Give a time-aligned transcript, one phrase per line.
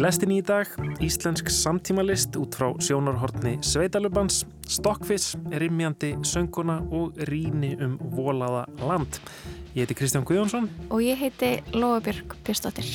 [0.00, 0.64] Í lestinni í dag,
[1.04, 9.18] íslensk samtímalist út frá sjónarhortni Sveitalubans, Stokkfiss, Rimjandi, Sönguna og Ríni um volaða land.
[9.74, 10.70] Ég heiti Kristján Guðjónsson.
[10.88, 12.88] Og ég heiti Lóabjörg Björnsdóttir.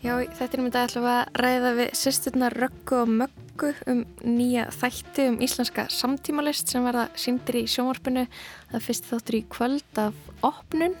[0.00, 3.16] Já, þetta er að ætla að ræða við sýsturna Röggu og
[3.62, 8.24] Möggu um nýja þætti um íslenska samtímalist sem verða síndir í sjónvarpinu
[8.72, 10.96] Það fyrst þáttur í kvöld af opnun.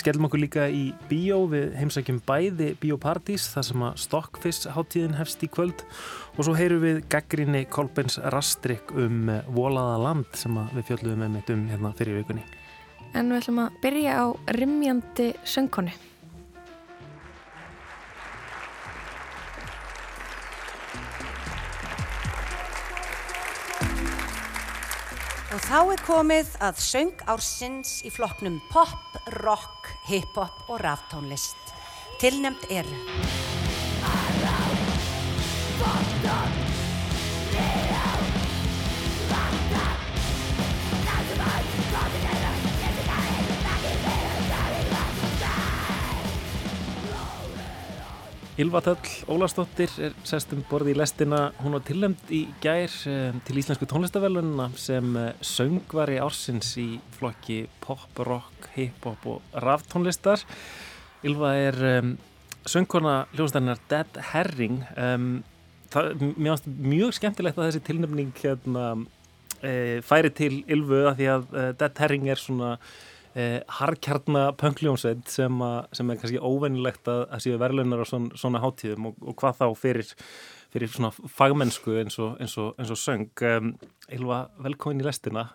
[0.00, 5.44] Skellum okkur líka í bíó við heimsækjum bæði Bíópartís þar sem að Stokkfiss háttíðin hefst
[5.44, 5.84] í kvöld
[6.38, 11.52] og svo heyru við gaggrinni Kolbens Rastrik um volaða land sem við fjöldluðum með mitt
[11.52, 12.46] um hérna fyrir vikunni.
[13.12, 15.92] En við ætlum að byrja á rimjandi söngkonu.
[25.52, 31.74] Og þá er komið að söng ársins í flokknum pop, rock, hip-hop og ráftónlist.
[32.22, 32.88] Tilnemt er...
[41.32, 41.71] Ylva
[48.52, 48.68] Þöll
[49.32, 51.54] Ólastóttir er sestum borði í lestina.
[51.62, 57.62] Hún var tilnæmt í gær um, til Íslensku tónlistavellununa sem uh, söngvari ársins í flokki
[57.80, 60.44] pop, rock, hip-hop og raftónlistar.
[61.24, 62.10] Ylva er um,
[62.68, 64.82] söngkona hljóðstæðinar Dead Herring.
[65.00, 65.30] Um,
[65.94, 68.90] það, finnst mjög skemmtilegt að þessi tilnæmning hérna,
[69.62, 71.48] uh, færi til Ylvu að því að
[71.80, 72.74] Dead Herring er svona
[73.32, 75.62] Eh, harkjarnapöngljónsveit sem,
[75.96, 79.60] sem er kannski óvennilegt að, að séu verðlunar á svon, svona hátíðum og, og hvað
[79.62, 80.10] þá fyrir,
[80.74, 81.08] fyrir svona
[81.38, 83.30] fagmennsku eins og, eins og, eins og söng.
[83.48, 83.70] Um,
[84.12, 85.46] Ylva, velkomin í lestina.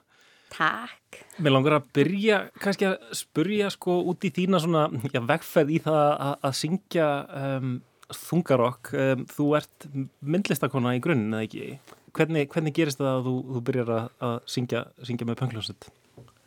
[0.49, 1.19] Takk.
[1.37, 5.77] Mér langar að byrja kannski að spurja sko út í þína svona já, vegferð í
[5.85, 7.09] það að, að syngja
[7.41, 7.75] um,
[8.23, 8.91] þungarokk.
[9.03, 9.85] Um, þú ert
[10.25, 11.69] myndlistakona í grunn eða ekki?
[12.17, 15.89] Hvernig, hvernig gerist það að þú, þú byrjar að, að syngja, syngja með pöngljónsveit?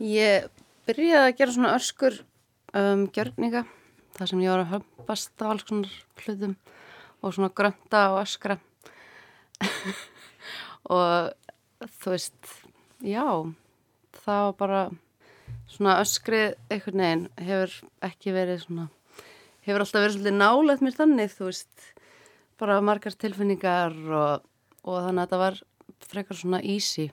[0.01, 0.51] Ég
[0.91, 2.21] byrjaði að gera svona öskur
[2.75, 3.65] um, gjörninga
[4.19, 5.91] þar sem ég var að höfnbast á alls svona
[6.25, 6.57] hlutum
[7.21, 8.59] og svona grönta og öskra.
[10.91, 12.55] Og þú veist
[13.05, 13.27] já,
[14.25, 14.81] það var bara
[15.71, 17.77] svona öskrið einhvern veginn hefur
[18.09, 18.89] ekki verið svona
[19.67, 21.87] hefur alltaf verið svolítið nálega mér þannig þú veist,
[22.61, 24.47] bara margar tilfinningar og,
[24.83, 25.61] og þannig að þetta var
[26.11, 27.11] frekar svona easy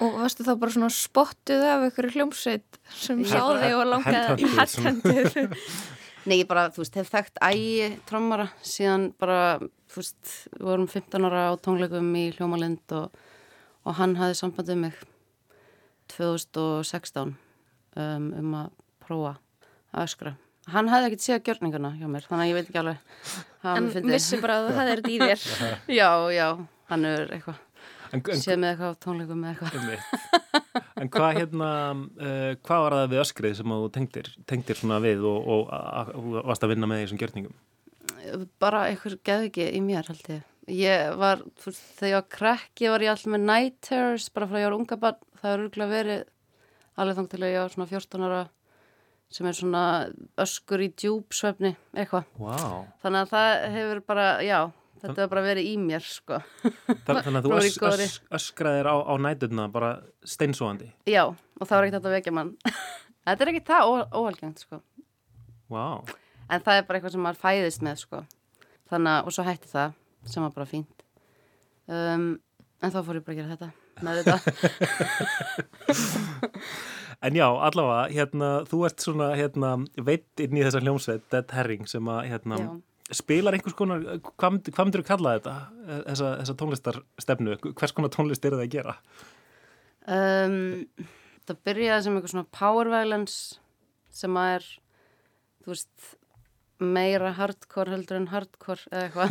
[0.00, 5.56] Og varstu þá bara svona spottuð af einhverju hljómsveit sem sáði og langaði hættendið?
[6.28, 9.56] Nei, ég bara, þú veist, hef þekkt ægi trommara síðan bara,
[9.92, 13.22] þú veist, við vorum 15 ára á tónleikum í Hljómalind og,
[13.88, 14.98] og hann hafði sambandið mig
[16.12, 18.70] 2016 um, um að
[19.04, 19.34] prófa
[19.92, 20.34] að öskra.
[20.70, 23.00] Hann hafði ekkert séð gjörninguna hjá mér, þannig að ég veit ekki alveg
[23.70, 25.48] En vissi bara að það er þetta í þér?
[26.00, 26.46] já, já,
[26.92, 27.64] hann er eitthvað
[28.10, 30.84] séð með eitthvað tónleikum með eitthvað.
[31.00, 35.24] En hvað hérna uh, hvað var það við öskrið sem þú tengdir, tengdir svona við
[35.28, 35.72] og, og,
[36.18, 37.54] og varst að vinna með þessum gjörningum?
[38.60, 40.46] Bara eitthvað geði ekki í mér held ég.
[40.70, 44.50] Ég var, fyrst, þegar ég var krekk ég var ég alltaf með night terrors bara
[44.50, 46.26] frá ég var unga barn, það er örgulega verið
[47.00, 48.42] alveg þóng til að ég var svona 14 ára
[49.30, 49.84] sem er svona
[50.42, 52.28] öskur í djúpsvefni eitthvað.
[52.42, 52.84] Wow.
[53.02, 54.60] þannig að það hefur bara, já
[55.00, 56.40] Þetta hefur bara verið í mér sko.
[57.06, 59.92] Þannig að þú ös, ös, öskraðir á, á nætuna bara
[60.28, 62.52] steinsóandi Já, og það var ekkert að vekja mann.
[63.28, 64.82] Þetta er ekki það óhalgengt sko.
[65.70, 66.04] Wow.
[66.50, 68.22] En það er bara eitthvað sem maður fæðist með sko.
[68.90, 69.98] Þannig að, og svo hætti það
[70.30, 71.04] sem var bara fínt.
[71.90, 72.30] Um,
[72.80, 74.38] En þá fór ég bara að gera þetta með þetta.
[77.20, 79.74] En já, allavega, hérna, þú ert svona hérna,
[80.06, 82.56] veitt inn í þessa hljómsveit Dead Herring sem að hérna,
[83.16, 85.54] spilar einhvers konar, hvað, hvað myndir þú kalla þetta,
[86.08, 88.96] þessa, þessa tónlistarstefnu, hvers konar tónlist er það að gera?
[90.10, 90.56] Um,
[91.48, 93.60] það byrjaði sem eitthvað svona power violence
[94.20, 94.68] sem að er,
[95.64, 96.10] þú veist,
[96.80, 99.30] meira hardcore heldur en hardcore eða eitthvað.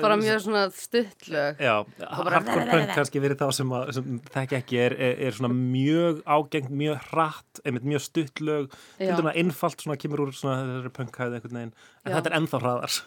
[0.02, 4.80] Bara mjög svona stuttlög Já, hardcore punk kannski verið þá sem, að, sem þekk ekki
[4.82, 9.86] er, er, er svona mjög ágengt, mjög hratt einmitt mjög stuttlög, til dæmis að einfalt
[9.86, 11.74] svona kemur úr svona þeirri punkhæði eitthvað neginn,
[12.04, 12.16] en já.
[12.16, 12.98] þetta er ennþá hraðar.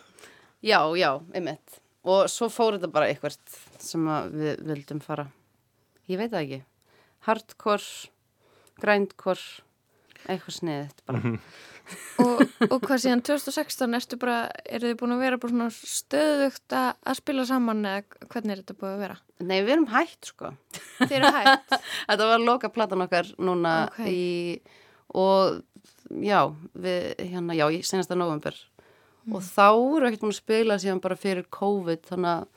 [0.64, 1.80] Já, já, einmitt.
[2.04, 3.38] Og svo fór þetta bara eitthvað
[3.84, 5.28] sem við vildum fara.
[6.12, 6.62] Ég veit það ekki.
[7.28, 8.10] Hardcore,
[8.84, 9.64] grindcore
[10.28, 11.20] eitthvað sniðið bara.
[11.20, 11.40] Mhm.
[12.24, 14.38] og, og hvað síðan 2016 ertu bara,
[14.72, 18.62] eru þið búin að vera bara svona stöðugt að, að spila saman eða hvernig er
[18.62, 19.18] þetta búið að vera?
[19.44, 20.54] Nei, við erum hægt sko.
[21.02, 21.76] Þið eru hægt
[22.08, 24.00] Þetta var loka platan okkar núna Ok.
[24.08, 24.62] í,
[25.20, 25.60] og
[26.24, 26.40] já,
[26.74, 28.56] við, hérna, já, í senasta november.
[29.32, 32.48] Og þá eru ekkert búin að spila síðan bara fyrir COVID, þannig að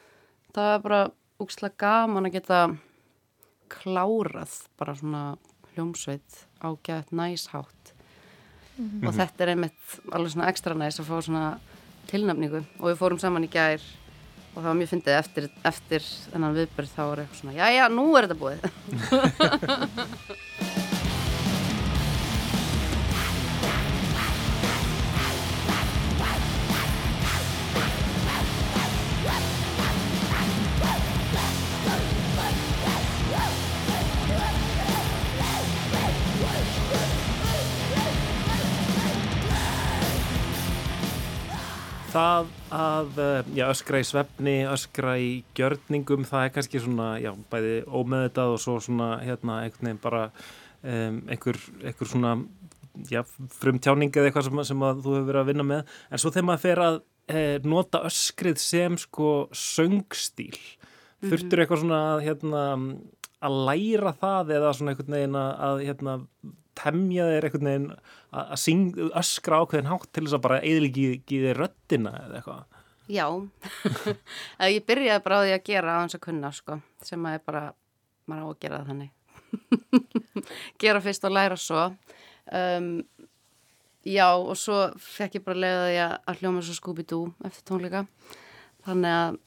[0.57, 1.03] það er bara
[1.43, 2.61] úkslega gaman að geta
[3.71, 5.23] klárað bara svona
[5.77, 7.93] hljómsveit á gett næshátt.
[8.77, 11.45] Og þetta er einmitt alveg svona ekstra næs að fá svona
[12.11, 13.81] tilnafningu og við fórum saman í gær
[14.57, 17.85] og það var mjög fyndið eftir, eftir þennan viðbyrð þá var eitthvað svona, já já,
[17.93, 18.59] nú er þetta búið.
[42.17, 47.29] Það að eh, já, öskra í svefni, öskra í gjörningum, það er kannski svona, já,
[47.51, 52.31] bæði ómeðitað og svo svona, hérna, einhvern veginn bara um, einhver, einhver svona,
[53.11, 53.21] já,
[53.59, 55.93] frumtjáning eða eitthvað sem, sem að þú hefur verið að vinna með.
[56.09, 56.99] En svo þegar maður fer að
[57.37, 59.33] eh, nota öskrið sem, sko,
[59.67, 60.63] söngstíl,
[61.27, 62.65] þurftur eitthvað svona, að, hérna,
[63.45, 66.21] að læra það eða svona einhvern veginn að hérna,
[66.77, 67.91] temja þeir einhvern veginn
[68.37, 68.87] að syng,
[69.17, 72.65] öskra ákveðin hátt til þess að bara eðliki þið röddina eða eitthvað.
[73.07, 73.27] Já,
[74.75, 77.63] ég byrjaði bara á því að gera hans að kunna, sko, sem að er bara,
[78.27, 79.13] maður á að gera þannig.
[80.83, 81.85] gera fyrst og læra svo.
[82.51, 82.91] Um,
[84.07, 88.05] já, og svo fekk ég bara að, að hljóma svo Scooby-Doo eftir tónleika.
[88.87, 89.39] Þannig að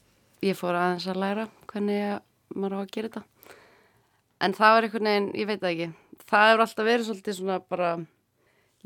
[0.48, 2.24] ég fór aðeins að læra hvernig ég,
[2.56, 3.56] maður á að gera þetta.
[4.40, 5.90] En það var einhvern veginn, ég veit það ekki,
[6.30, 7.92] það hefur alltaf verið svolítið svona bara,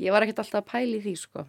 [0.01, 1.45] ég var ekkert alltaf að pæli því, sko.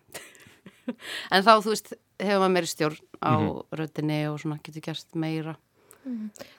[1.35, 3.35] en þá, þú veist, hefur maður meiri stjórn á
[3.81, 5.57] röddinni og svona getur gerst meira.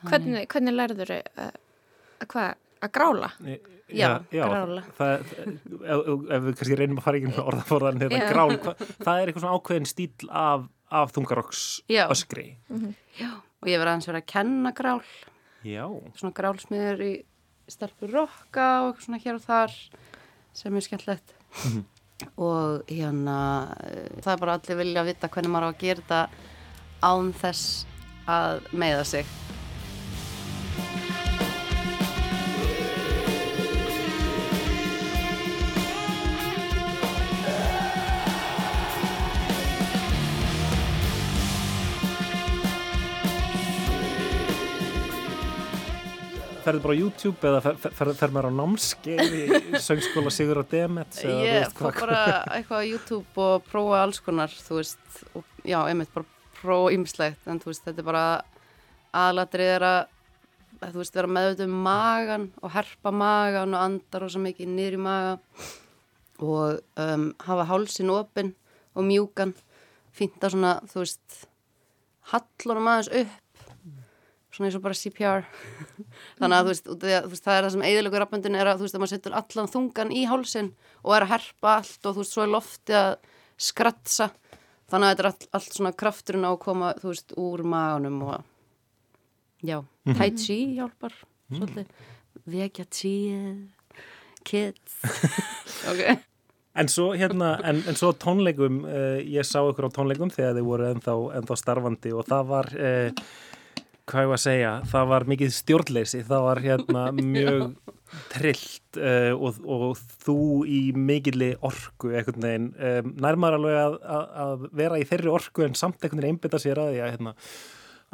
[0.08, 3.30] Hvernig, hvernig lærður þau að hvað, að grála?
[3.88, 4.84] Já, grála.
[4.98, 5.38] Það, ef,
[5.80, 6.02] ef,
[6.36, 8.28] ef við kannski reynum að fara ekki með orðaforðan hérna, Já.
[8.34, 10.66] grál, hva, það er eitthvað svona ákveðin stíl af,
[11.00, 11.64] af þungarokks
[11.94, 12.04] Já.
[12.12, 12.48] öskri.
[13.16, 15.00] Já, og ég verði aðeins verið að kenna grál,
[15.68, 15.86] Já,
[16.20, 17.14] svona grálsmiður í
[17.72, 19.76] stelpur rokka og eitthvað svona hér og þar
[20.58, 21.36] sem er skemmtlegt.
[22.42, 23.40] Og hérna,
[23.86, 26.22] eh, það er bara allir vilja að vita hvernig maður á að gera þetta
[27.06, 27.86] án þess
[28.28, 29.36] að meiða sig.
[46.68, 49.46] Ferðu bara á YouTube eða fer, fer, fer, maður á námskeið í
[49.86, 50.68] söngskóla Sigur og
[51.16, 52.20] þú Ég fór bara
[52.52, 56.28] eitthvað á YouTube og prófa alls konar, þú veist, og, já, einmitt bara
[56.60, 58.26] prófa ymslegt, en þú veist, þetta er bara
[59.24, 60.00] aðlatrið er að,
[60.84, 65.02] þú veist, vera meðvitað um magan og herpa magan og andar og svo mikið í
[65.02, 65.38] maga
[66.38, 68.54] og um, hafa hálsin opinn
[68.98, 69.56] og mjúkan,
[70.14, 71.44] fínt að svona, þú veist,
[72.34, 73.44] hallunum aðeins upp,
[74.58, 75.46] svona eins og bara CPR
[76.40, 78.82] þannig að þú veist, að, þú veist það er það sem eðilegur rappöndin er að
[78.82, 80.74] þú veist að maður setur allan þungan í hálsin
[81.04, 83.14] og er að herpa allt og þú veist svo er lofti að
[83.68, 84.30] skratsa.
[84.88, 88.22] Þannig að þetta er allt, allt svona krafturinn á að koma þú veist úr maganum
[88.28, 88.46] og
[89.66, 89.82] já,
[90.16, 91.16] tai chi hjálpar
[91.52, 91.90] svolítið,
[92.48, 93.16] vekja chi
[94.48, 95.02] kids.
[95.92, 96.02] Ok.
[96.78, 100.68] En svo hérna, en, en svo tónleikum, uh, ég sá ykkur á tónleikum þegar þið
[100.68, 103.22] voru ennþá, ennþá starfandi og það var, uh,
[104.08, 107.64] hvað ég var að segja, það var mikið stjórnleysi, það var hérna mjög
[108.32, 114.24] trillt uh, og, og þú í mikilli orku einhvern veginn, um, nærmar alveg að, að,
[114.46, 117.36] að vera í þeirri orku en samt einhvern veginn einbytta sér að því að hérna,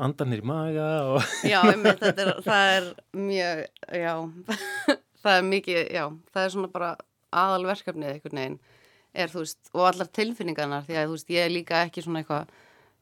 [0.07, 2.91] andanir í maga og Já, einmitt, þetta er, það er
[3.29, 3.63] mjög,
[4.01, 4.13] já,
[5.23, 6.93] það er mikið, já, það er svona bara
[7.43, 8.61] aðalverkefnið einhvern veginn
[9.13, 12.23] er, þú veist, og allar tilfinningarnar því að, þú veist, ég er líka ekki svona
[12.23, 12.53] eitthvað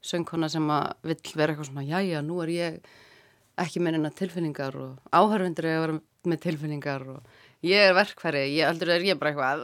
[0.06, 2.80] söngkona sem að vill vera eitthvað svona, jæja, nú er ég
[3.62, 6.00] ekki með neina tilfinningar og áhörfundur er að vera
[6.32, 7.20] með tilfinningar og
[7.66, 9.60] ég er verkfæri, ég heldur er ég bara eitthvað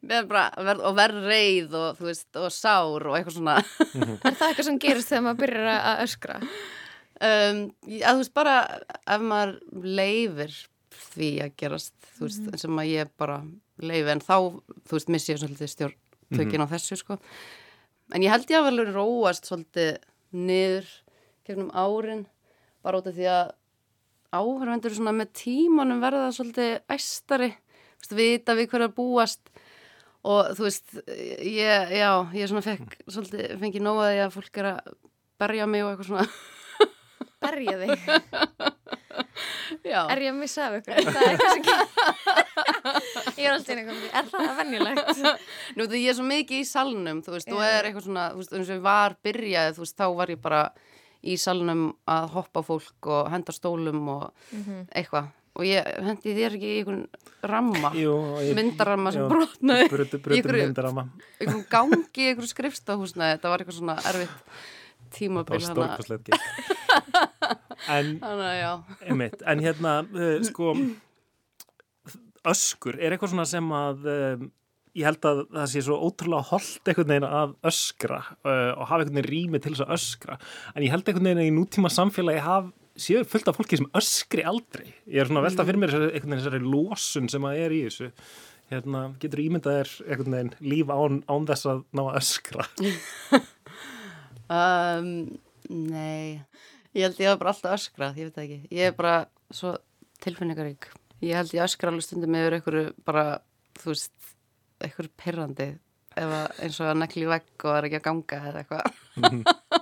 [0.00, 0.78] mm.
[0.88, 3.56] og verð reið og, þú veist, og sár og eitthvað svona
[4.26, 6.40] Er það eitthvað sem gerist þegar maður byrjar að- öskra?
[7.20, 7.62] um,
[8.00, 8.56] að þú veist bara
[9.04, 9.56] ef maður
[10.00, 10.58] leifir
[11.10, 13.40] því að gerast þú veist, sem að ég bara
[13.80, 14.36] leifi en þá,
[14.88, 17.18] þú veist, missi ég svolítið stjórntökin á þessu sko
[18.14, 19.98] en ég held ég að vel róast svolítið
[20.34, 20.90] niður
[21.46, 22.26] gegnum árin
[22.84, 23.56] bara út af því að
[24.30, 27.50] áhörvendur svona með tímanum verða svolítið æstari
[28.00, 29.50] veist, vita við hverju að búast
[30.20, 34.96] og þú veist, ég, já, ég svona fekk, svolítið, fengi nóaði að fólk er að
[35.40, 36.26] berja mig og eitthvað svona.
[37.40, 37.90] Berja þig?
[39.86, 40.00] Já.
[40.12, 40.98] Er ég að missa af ykkur?
[41.06, 41.74] Það er eitthvað sem ekki...
[43.40, 45.10] ég er alltaf einhvern veginn, er það venjulegt?
[45.78, 48.42] Nú, þú, ég er svo mikið í salnum, þú veist, og er eitthvað svona, þú
[48.42, 50.62] veist, eins og ég var byrjaði, þú veist, þá var ég bara
[51.20, 54.24] í salnum að hoppa á fólk og henda stólum og
[54.96, 55.30] eitthvað.
[55.60, 57.00] Og ég hendi þér ekki í einhvern
[57.50, 58.12] ramma, Jú,
[58.46, 61.04] ég- myndaramma sem já, brotnaði Brutu, í brutu einhverju- myndarama
[61.40, 64.38] einhverjum gangi, í einhverju skrifstahúsnaði, þetta var eitthvað svona erfitt
[65.10, 65.74] Það tímabil var hana.
[65.74, 66.40] stórkostlegt gett
[67.88, 68.16] En,
[69.06, 70.74] einmitt, en hérna, uh, sko
[72.50, 74.48] öskur er eitthvað svona sem að um,
[74.96, 79.04] ég held að það sé svo ótrúlega holdt einhvern veginn að öskra uh, og hafa
[79.04, 80.38] einhvern veginn rými til þess að öskra.
[80.74, 82.70] En ég held einhvern veginn að í nútíma samfélagi haf,
[83.00, 84.88] séu fullt af fólki sem öskri aldrei.
[85.06, 88.10] Ég er svona velta fyrir mér einhvern veginn þessari losun sem að er í þessu.
[88.70, 92.68] Hérna, getur ímyndað þér einhvern veginn líf án, án þess að ná að öskra?
[94.50, 95.38] Um,
[95.70, 96.42] nei,
[96.96, 99.14] ég held ég var bara alltaf öskrað, ég veit það ekki, ég er bara
[99.54, 99.74] svo
[100.24, 100.90] tilfinningarík.
[101.20, 103.24] Ég held ég öskra alveg stundum yfir einhverju bara,
[103.80, 104.32] þú veist,
[104.80, 105.68] einhverju perrandi
[106.18, 108.84] ef að, eins og að nekli vegg og er ekki að ganga eða eitthvað.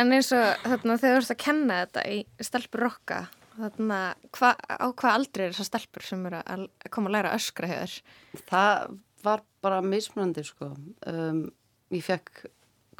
[0.00, 3.18] En eins og þarna þegar þú ert að kenna þetta í stelpur rokka,
[3.56, 3.98] þarna
[4.36, 7.70] hva, á hvað aldrei er þessar stelpur sem eru að koma að læra að öskra
[7.72, 7.96] þér?
[8.48, 8.94] Það
[9.26, 10.70] var bara mismunandi, sko.
[11.10, 11.42] Um,
[11.92, 12.44] ég fekk,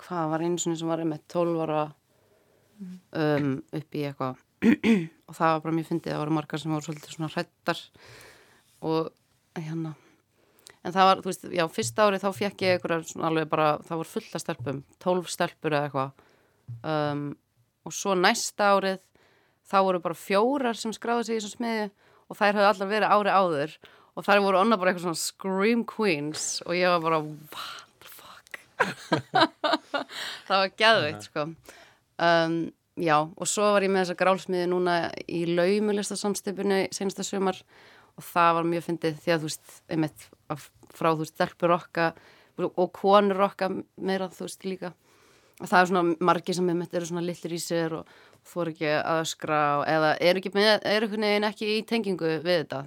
[0.02, 1.84] hvað var einu sinni sem var einmitt 12 ára
[2.80, 4.44] um, upp í eitthvað.
[5.30, 7.82] Og það var bara mjög fyndið, það voru margar sem voru svolítið svona hrættar
[8.90, 9.10] og
[9.58, 9.94] hérna.
[10.80, 13.68] En það var, þú veist, já, fyrsta árið þá fekk ég einhverjar svona alveg bara,
[13.84, 16.26] það voru fulla stelpum 12 stelpur eða eitthvað.
[16.80, 17.24] Um,
[17.84, 19.00] og svo næsta árið
[19.70, 21.88] þá voru bara fjórar sem skráðu sig í þessum smiði
[22.30, 23.76] og þær höfðu allar verið ári áður
[24.16, 28.10] og þær voru onna bara eitthvað svona Scream Queens og ég var bara what the
[28.10, 28.60] fuck?
[30.48, 31.46] Það var geðveikt sko
[32.20, 32.58] um,
[33.00, 34.96] já og svo var ég með þessa grálsmiði núna
[35.30, 37.58] í laumulista samstipinu senasta sumar
[38.18, 41.76] og það var mjög fyndið því að þú veist einmitt af- frá þú veist stelpur
[41.78, 42.10] okka
[42.68, 43.70] og konur okka
[44.04, 44.90] meira þú veist líka.
[45.60, 48.10] Og það er svona margir sem einmitt eru svona lillir í sér og
[48.50, 51.04] þú er ekki að öskra og, eða er ekki með, er
[51.50, 52.82] ekki í tengingu við þetta,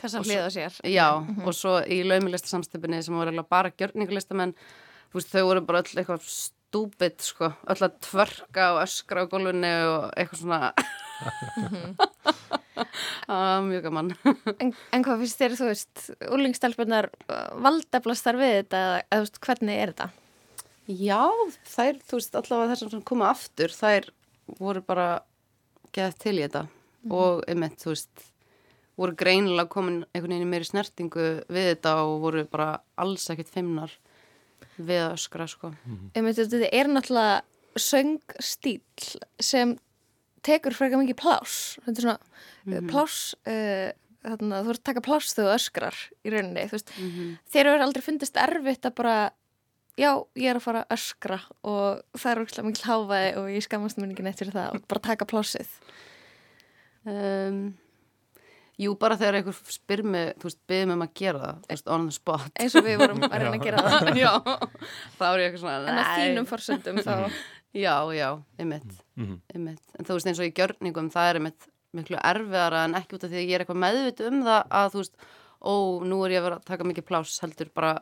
[0.00, 0.76] Þess að hliða sér.
[0.86, 1.06] Já,
[1.46, 4.54] og svo í laumilista samstöpunni sem voru bara gjörningalistamenn
[5.10, 6.22] þú veist, þau voru bara öll eitthvað
[6.76, 10.72] stúbit, sko, öll að tvörka og öskra á gólfunni og eitthvað svona.
[13.26, 14.10] Ah, mjög gaman.
[14.60, 16.02] En, en hvað finnst þér, þú veist,
[16.36, 17.08] úlingstelpunar
[17.64, 20.06] valdeflast þar við þetta eða eða, þú veist, hvernig er þetta?
[21.00, 21.22] Já,
[21.72, 24.10] þær, þú veist, allavega þessum sem koma aftur, þær
[24.60, 25.08] voru bara
[25.96, 26.62] geðað til í þetta.
[27.16, 28.28] Og einmitt, þú veist
[29.00, 32.68] voru greinilega komin einhvern veginn í meiri snertingu við þetta og voru bara
[33.00, 33.96] alls ekkert feimnar
[34.78, 35.72] við að öskra, sko
[36.16, 37.42] Um, þetta er náttúrulega
[37.76, 38.80] söngstíl
[39.40, 39.76] sem
[40.46, 41.78] tekur frekar mikið pláss.
[41.84, 42.18] Þetta er svona
[42.66, 43.92] mm pláss, uh,
[44.26, 46.66] þarna, þú ert að taka pláss þegar þú öskrar í rauninni.
[46.66, 46.94] Þú veist,
[47.52, 49.16] þér hefur aldrei fundist erfitt að bara,
[49.96, 53.66] já, ég er að fara að öskra og það er ógæslega mikil háfaði og ég
[53.66, 55.70] skammast mér ekki neitt fyrir það og bara taka plássið.
[57.06, 57.76] Um,
[58.80, 61.86] jú, bara þegar einhver spyr mig, þú veist, byrðum um að gera það, þú veist,
[61.96, 62.48] on the spot.
[62.60, 64.10] Eins og við vorum að reyna að gera það.
[64.24, 64.32] já,
[65.16, 67.14] þá er ég eitthvað svona, En að þínum forsöndum þá.
[67.76, 68.28] Já, já,
[68.62, 69.00] einmitt,
[69.52, 69.82] einmitt.
[69.98, 71.66] En þú veist, eins og í gjörningum, það er einmitt
[71.96, 74.88] miklu erfiðara en ekki út af því að ég er eitthvað meðvitt um það að
[74.94, 75.18] þú veist,
[75.64, 77.92] ó, nú er ég að vera að taka mikið pláss, heldur bara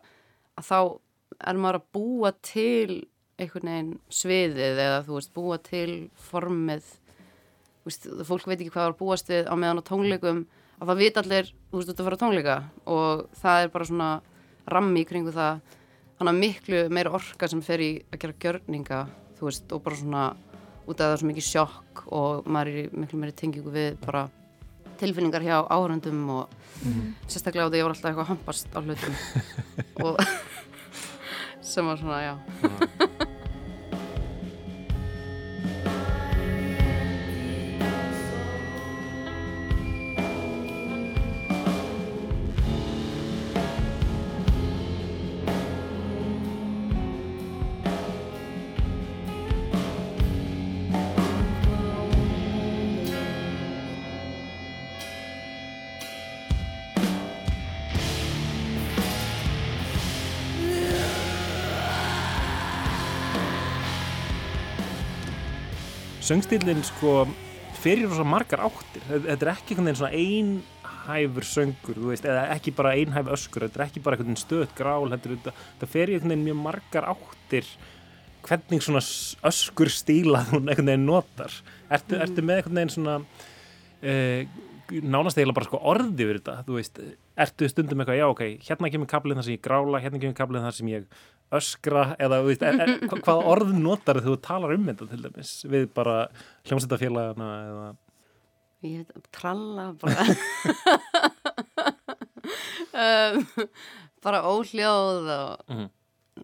[0.59, 0.79] að þá
[1.51, 2.97] er maður að búa til
[3.43, 5.89] einhvern veginn sviðið eða þú veist, búa til
[6.29, 10.45] formið þú veist, fólk veit ekki hvað var að búast við á meðan á tónleikum
[10.81, 12.57] að það vita allir, þú veist, fara á tónleika.
[12.91, 14.11] Og það er bara svona
[14.75, 15.61] rammi í kringu það.
[16.19, 19.01] Þannig að miklu meira orka sem fer í að gera gjörninga,
[19.39, 20.25] þú veist, og bara svona
[20.85, 24.27] út af það er svo mikið sjokk og maður er miklu meiri tengingu við bara
[25.01, 26.59] tilfinningar hjá áhörundum og
[27.27, 29.15] sérstaklega á því að ég var alltaf eitthvað að hampast á hlutum.
[30.05, 30.21] Og
[31.73, 33.04] sem var svona, já
[66.25, 67.25] söngstílinn sko
[67.83, 69.05] fyrir rosa margar áttir.
[69.11, 70.55] Þetta er ekki einhvern veginn svona ein
[71.05, 74.43] einhæfur söngur, þú veist, eða ekki bara einhæf öskur, þetta er ekki bara einhvern veginn
[74.43, 77.69] stöðt grál, þetta, í einhvern veginn mjög margar áttir
[78.45, 79.03] hvernig svona
[79.49, 81.59] öskur stíla þú einhvern veginn notar.
[81.93, 84.63] Ertu, ertu með einhvern veginn svona uh,
[85.05, 87.05] nánast eiginlega bara sko orði við þetta, þú veist,
[87.45, 90.69] ertu stundum eitthvað, já ok, hérna kemur kablið þar sem ég grála hérna kemur kablið
[90.69, 91.07] þar sem ég
[91.53, 95.53] öskra eða veist, er, er, hva- hvaða orð notar þú talar um þetta til dæmis?
[95.69, 96.29] Við bara
[96.65, 97.97] hljómsættafélagana eða
[98.85, 100.25] Ég veit, tralla bara.
[102.95, 103.47] Um,
[104.23, 105.89] bara óhljóð og Mhm.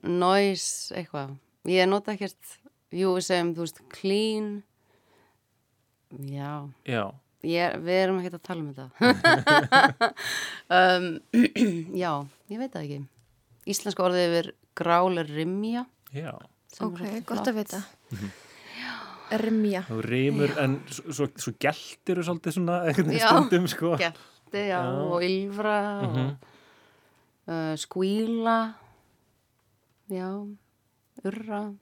[0.02, 1.36] noise eitthvað.
[1.68, 2.56] Ég nota ekkert,
[2.90, 4.62] jú segjum þú veist, clean.
[6.18, 6.68] Já.
[6.84, 7.12] Já,
[7.44, 8.90] ég, við erum ekkert að tala um þetta.
[10.70, 11.20] Um,
[12.02, 12.12] já,
[12.50, 13.00] ég veit það ekki.
[13.70, 16.32] Íslenska orðið yfir grál rimja já.
[16.80, 17.82] Ok, gott að vita.
[19.30, 19.84] Rimja.
[19.86, 22.78] þú rýmur en svo, svo, geltir þú svolítið svona
[23.20, 23.28] Já.
[23.30, 23.92] stundum sko.
[24.00, 24.88] Gelti, já, Já.
[25.06, 26.26] og ylfra Mhm.
[27.46, 28.74] og uh, skvíla.
[30.10, 30.30] Já
[31.24, 31.72] urra.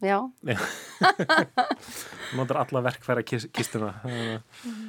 [0.00, 0.30] Já,
[2.36, 4.00] notar alla verkfæra kistuna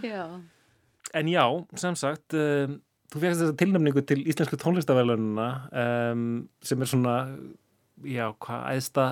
[0.04, 0.40] já.
[1.14, 1.44] En já,
[1.76, 5.48] sem sagt, um, þú fegst þessa tilnæmningu til Íslensku tónlistavælununa
[5.84, 6.24] um,
[6.64, 7.16] sem er svona,
[8.08, 9.06] já, hvað, æðsta,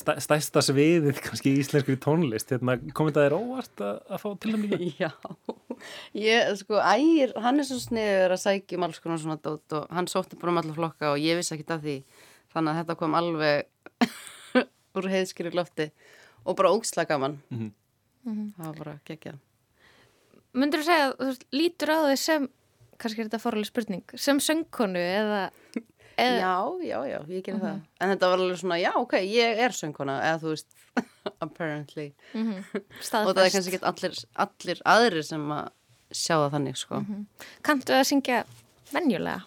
[0.00, 2.50] stæ, stæsta sviðið kannski í íslenskri tónlist.
[2.52, 4.90] Hérna, komið það þér óvart að, að fá tilnæmningu?
[5.04, 5.10] Já,
[6.18, 9.94] ég, sko, ægir, hann er svo sniður að sækja um alls konar svona dót og
[9.94, 11.96] hann sótti bara um alla flokka og ég vissi ekki af því.
[12.54, 14.04] Þannig að þetta kom alveg
[14.98, 15.88] úr heiðskýri lofti
[16.44, 17.40] og bara ógsla gaman.
[17.54, 17.72] Mhm.
[18.24, 19.40] Það var bara geggjað.
[20.54, 22.44] Mundur þú segja þú lítur á þig sem,
[23.04, 25.42] kannski er þetta fórlega spurning, sem söngkonu eða,
[26.16, 26.54] eða Já,
[26.88, 27.78] já, já, ég gerði það.
[28.00, 30.76] En þetta var alveg svona, já, ok, ég er söngkona, eða þú veist,
[31.46, 32.08] apparently.
[32.34, 35.72] mm Og það er kannski ekki allir, allir aðrir sem að
[36.14, 37.00] sjá það þannig, sko.
[37.66, 38.42] Kanntu að syngja
[38.94, 39.42] venjulega?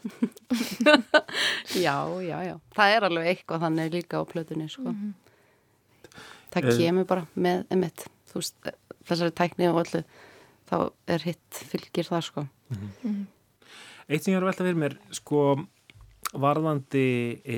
[1.77, 2.55] Já, já, já.
[2.75, 4.93] Það er alveg eitthvað þannig líka á plötunni, sko.
[6.51, 6.77] Það Eh.
[6.79, 8.69] kemur bara með emitt, þú veist,
[9.07, 10.01] þessari tækni og öllu,
[10.67, 10.75] þá
[11.15, 12.45] er hitt fylgir það, sko.
[14.07, 15.41] Eitt sem ég er að velta fyrir mér, sko,
[16.39, 17.05] varðandi
[17.43, 17.57] e,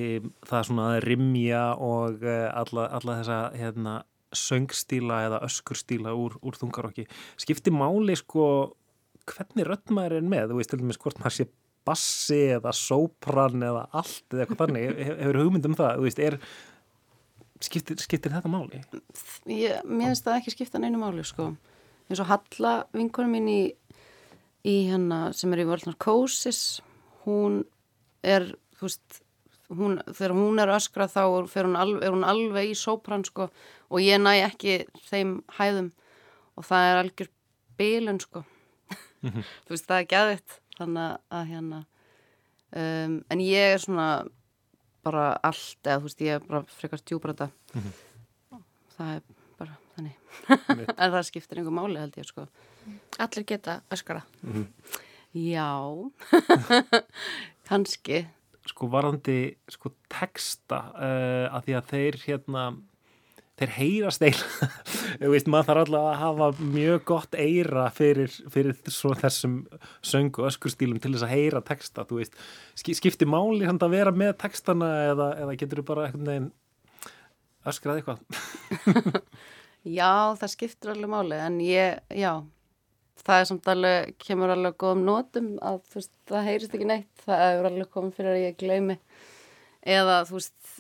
[0.50, 3.94] það svona að rimja og e, alla, alla þessa hérna,
[4.36, 7.06] söngstíla eða öskurstíla úr, úr þungarokki.
[7.42, 8.44] Skipti máli, sko,
[9.30, 10.52] hvernig rödd maður er með?
[10.52, 11.48] Þú veist, til dæmis hvort maður sé
[11.90, 14.90] bassi eða sópran eða allt eða eitthvað þannig.
[15.00, 15.96] Hef- Hefur hugmynd um það?
[15.98, 16.38] Þú veist, er,
[17.70, 18.82] skiptir, skiptir þetta máli?
[19.50, 21.52] Ég, mér finnst það ekki skipta neinu máli, sko.
[22.10, 23.60] eins og Halla, vinkonum mín í,
[24.68, 26.80] í hérna sem er í World Narcosis,
[27.26, 27.64] hún
[28.26, 29.20] er, þú veist,
[29.70, 33.50] hún, þegar hún er öskra þá fer hún alveg, er hún alveg í sópran, sko,
[33.90, 35.92] og ég næ ekki þeim hæðum
[36.60, 37.32] og það er algjör
[37.80, 38.44] bilun, sko.
[39.24, 41.82] þú veist, það er gæðitt, þannig að hérna,
[42.84, 44.10] um, en ég er svona
[45.06, 47.50] bara allt, eða þú veist, ég er bara frekar djúbrata.
[48.98, 49.28] Það er.
[50.48, 52.48] En það skiptir einhver máli held ég sko.
[53.22, 54.24] Allir geta öskara.
[55.36, 55.70] Já,
[57.70, 58.24] kannski.
[58.70, 59.40] sko varðandi
[59.72, 62.64] sko texta uh, að því að þeir hérna
[63.60, 64.68] þeir heyrast eila
[65.52, 69.56] maður þarf alltaf að hafa mjög gott eira fyrir, fyrir þessum
[70.06, 72.38] söng og öskurstílum til þess að heyra texta þú veist,
[72.80, 76.08] ski- skipti máli samt að vera með textana eða, eða getur þú bara
[77.74, 78.20] öskrað eitthvað
[79.88, 82.34] Já, það skiptir alveg máli en ég, já,
[83.24, 87.24] það er samt alveg, kemur alveg góðum nótum að þú veist, það heyrist ekki neitt,
[87.24, 88.98] það er alveg komið fyrir að ég gleymi.
[89.96, 90.74] Eða þú veist,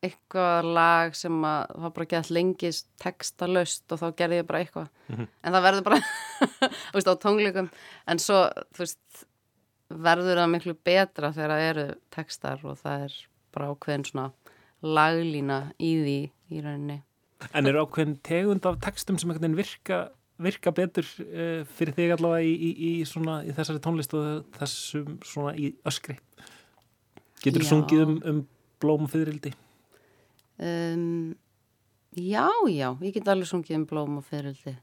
[0.00, 2.70] eitthvað lag sem að það var bara gett lengi
[3.02, 4.94] textalöst og þá gerði ég bara eitthvað.
[5.18, 6.00] En það verður bara
[6.92, 7.68] þú veist, á tónleikum.
[8.06, 9.26] En svo, þú veist
[9.90, 14.30] verður það miklu betra þegar það eru textar og það er bara ákveðin svona
[14.80, 16.18] laglína í því
[16.54, 17.00] í rauninni
[17.52, 20.00] en eru ákveðin tegund af textum sem einhvern veginn virka
[20.40, 25.18] virka betur uh, fyrir þig allavega í, í, í, svona, í þessari tónlist og þessum
[25.26, 26.16] svona í öskri
[27.44, 28.46] getur þú sungið um, um
[28.80, 29.52] blóm fyririldi
[30.60, 31.36] Um,
[32.12, 34.74] já, já, ég get alveg sungið um blóm og fyririldi.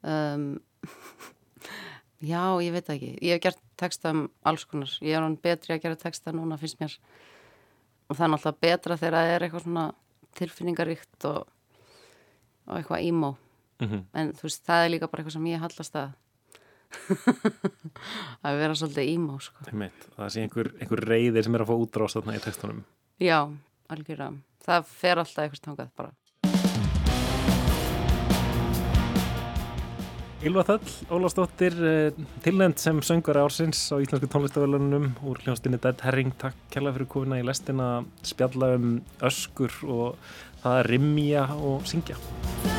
[0.00, 0.46] Um,
[2.32, 3.10] já, ég veit ekki.
[3.20, 4.94] Ég hef gert texta um alls konar.
[5.04, 6.96] Ég er hann betri að gera texta núna, finnst mér.
[8.08, 9.86] Og það er náttúrulega betra þegar það er eitthvað svona
[10.40, 11.52] tilfinningaríkt og,
[12.66, 13.36] og eitthvað ímó.
[13.80, 14.04] mm -hmm.
[14.14, 16.12] En þú veist, það er líka bara eitthvað sem ég hallast að
[18.46, 19.58] að vera svolítið ímó, sko.
[20.16, 22.84] það sé einhver, einhver reyðir sem er að fá útrás þarna í textunum
[23.16, 23.48] Já,
[23.88, 24.32] algjörða.
[24.66, 26.10] Það fer alltaf eitthvað stangað bara.
[30.46, 32.12] Ylva Þöll, Ólafsdóttir, eh,
[32.44, 36.36] tilnend sem söngur ársins á Íslandsku tónlistafölunum úr hljónstinni Dead Herring.
[36.38, 40.16] Takk kærlega fyrir komina í lestina, spjalla um öskur og
[40.62, 42.75] það að rimja og syngja.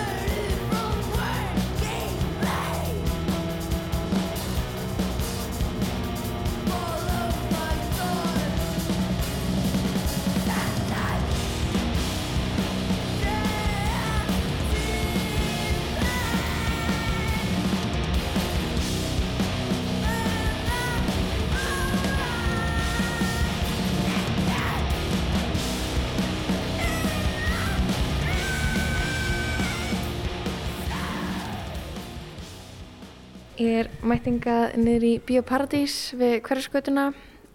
[34.27, 37.03] Mættingað niður í Bíóparadís við hverjaskvötuna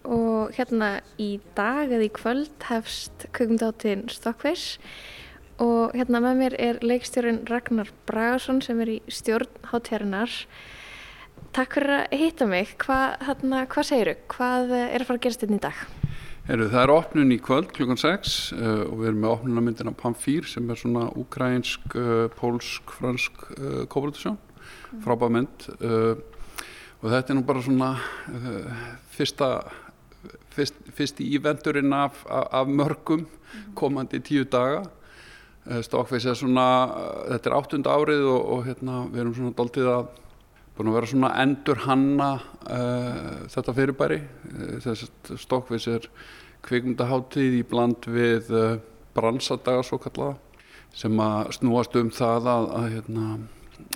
[0.09, 4.79] og hérna í dag eða í kvöld hefst kökumdáttin Stockface
[5.61, 10.33] og hérna með mér er leikstjórin Ragnar Bragarsson sem er í stjórn hátjærinar.
[11.53, 12.73] Takk fyrir að hitta mig.
[12.81, 14.15] Hvað, hérna, hvað segiru?
[14.33, 15.83] Hvað er að fara að gerast hérna í dag?
[16.47, 20.49] Heru, það er opnun í kvöld klukkan 6 uh, og við erum með opnunarmyndina Pamfýr
[20.49, 24.41] sem er svona ukrainsk, uh, pólsk, fransk uh, kóprodusjón
[25.03, 25.65] frábæð mynd
[27.03, 27.89] og þetta er nú bara svona
[28.31, 29.47] uh, fyrsta
[30.55, 33.25] fyrst, fyrst í íventurinn af, af, af mörgum
[33.75, 34.85] komandi tíu daga.
[35.67, 36.67] Uh, Stokkveis er svona
[37.33, 40.05] þetta er áttund árið og, og hérna, við erum svona doldið að
[40.77, 42.29] búin að vera svona endur hanna
[43.53, 44.15] þetta fyrirbæri.
[44.81, 46.07] Þess að Stokkveis er
[46.65, 48.49] kvikmyndaháttíð í bland við
[49.13, 50.39] bransadaga svo kallaða
[50.97, 53.27] sem að snúast um það að, að hérna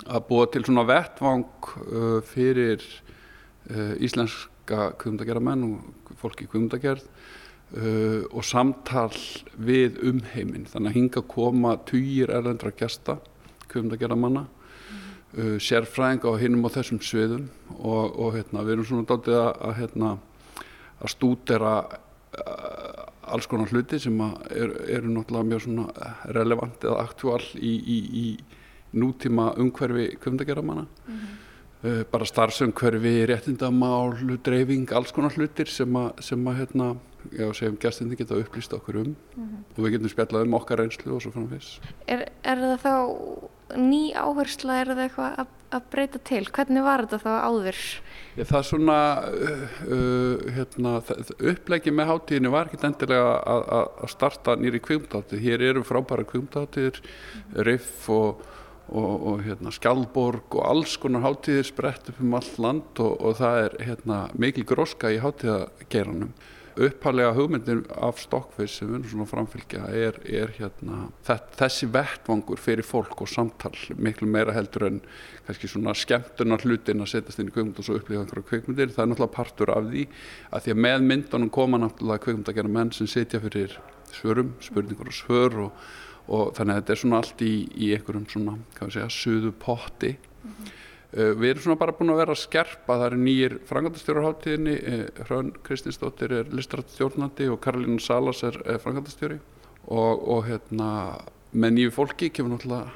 [0.08, 1.46] að búa til svona vettvang
[1.84, 2.82] uh, fyrir
[3.70, 9.12] uh, íslenska kvömdageramenn og fólki í kvömdagerð uh, og samtal
[9.54, 10.68] við umheiminn.
[10.70, 13.18] Þannig að hinga koma týjir erlendra gesta
[13.68, 17.48] kvömdageramanna uh, sérfræðinga á hinnum á þessum sviðum.
[17.78, 20.12] Og, og hérna, við erum svona dálítið að, að, hérna,
[20.98, 24.16] að stúdera uh, alls konar hluti sem
[24.48, 28.26] eru er náttúrulega mjög relevant eða aktúal í, í, í
[28.92, 31.98] nútíma umhverfi kvöndageramanna mm -hmm.
[32.00, 36.96] uh, bara starfsumhverfi, réttindamál dreifing, alls konar hlutir sem að, sem að hérna,
[37.32, 39.78] já, segjum gæstinni geta upplýst okkur um mm -hmm.
[39.78, 42.94] og við getum spjallað um okkar reynslu og svo við er, er það þá
[43.76, 46.42] ný áhersla, er það eitthvað að, að breyta til?
[46.56, 47.80] Hvernig var þetta þá áður?
[48.38, 48.98] Ég, það er svona
[49.28, 50.92] uh, hérna,
[51.52, 53.66] upplegi með hátíðinu var ekki endilega að,
[54.14, 57.60] starta nýri kvimtáttið, hér eru frábæra kvimtáttir, -hmm.
[57.68, 58.46] riff og
[58.88, 63.36] og, og hérna, skjálborg og alls konar hátíðir sprett upp um allt land og, og
[63.40, 66.32] það er hérna, mikil gróska í hátíðageiranum.
[66.78, 72.86] Upphalega hugmyndir af Stokkveis sem við erum svona framfylgja er, er hérna, þessi vettvangur fyrir
[72.86, 75.00] fólk og samtal miklu meira heldur en
[75.48, 79.04] kannski svona skemmtunar hlutin að setjast inn í kveikmynd og svo upplifa einhverja kveikmyndir, það
[79.04, 80.04] er náttúrulega partur af því
[80.52, 83.74] að því að með myndunum koma náttúrulega kveikmynd að gera menn sem setja fyrir
[84.14, 85.88] svörum, spurningur og svör og
[86.28, 89.52] og þannig að þetta er svona allt í, í einhverjum svona, hvað við segja, suðu
[89.64, 90.12] potti.
[90.18, 90.74] Mm -hmm.
[91.16, 95.24] uh, við erum svona bara búin að vera að skerpa, það eru nýjir frangandastjórarháttíðinni, uh,
[95.24, 99.40] Hrönn Kristinsdóttir er listrættstjórnandi og Karolín Salas er uh, frangandastjóri
[99.88, 100.90] og, og hérna
[101.52, 102.92] með nýju fólki kemur náttúrulega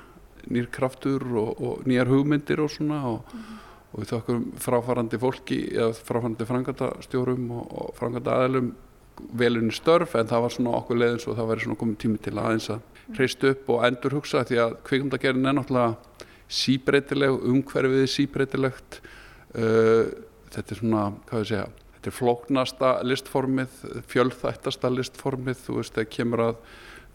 [0.51, 3.59] nýjir kraftur og, og nýjar hugmyndir og svona og, mm -hmm.
[3.92, 8.75] og við þakkum fráfarandi fólki eða fráfarandi frangandastjórum og franganda aðelum
[9.33, 10.14] velunni störf.
[10.14, 12.81] En það var svona okkur leiðins og það væri svona komið tími til aðeins að
[13.17, 19.01] hreist upp og endur hugsa því að kvikmyndagerðin er náttúrulega síbreytileg, umhverfið síbreytilegt.
[19.53, 20.09] Uh,
[20.53, 21.69] þetta er svona, hvað ég segja
[22.03, 23.75] þetta er flóknasta listformið
[24.11, 26.57] fjölþættasta listformið þú veist, það kemur að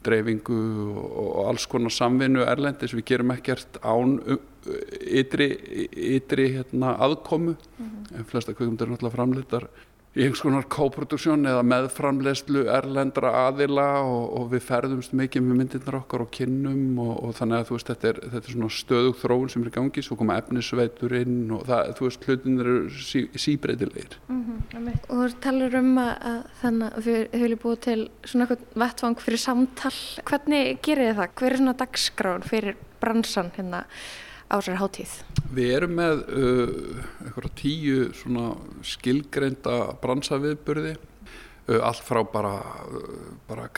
[0.06, 0.56] dreifingu
[0.96, 4.14] og alls konar samvinnu erlendis, við gerum ekkert án
[5.02, 5.50] ytri,
[6.16, 7.56] ytri hérna, aðkomu.
[7.78, 8.18] Mm -hmm.
[8.18, 9.68] en flesta kvikmyndir er náttúrulega framleitar
[10.18, 15.98] í einhvers konar kóproduksjón eða meðframlegslu erlendra aðila og, og við ferðumst mikið með myndirnar
[16.00, 19.20] okkar og kynnum og, og þannig að þú veist þetta er, þetta er svona stöðug
[19.20, 22.76] þróun sem er í gangi svo koma efnisveitur inn og það, þú veist hlutin eru
[22.90, 24.18] sí, síbreytilegir.
[24.26, 28.82] Mm -hmm, Og þú talar um að þannig að við höfum búið til svona eitthvað
[28.82, 29.98] vettvang fyrir samtal.
[30.24, 31.34] Hvernig gerir þið það?
[31.34, 33.84] Hver er svona dagskrán fyrir bransan hérna
[34.48, 35.12] á sér hátíð?
[35.54, 38.08] Við erum með uh, tíu
[38.84, 42.54] skilgreinda bransaviðburði uh, allt frá bara,
[42.88, 43.68] uh, bara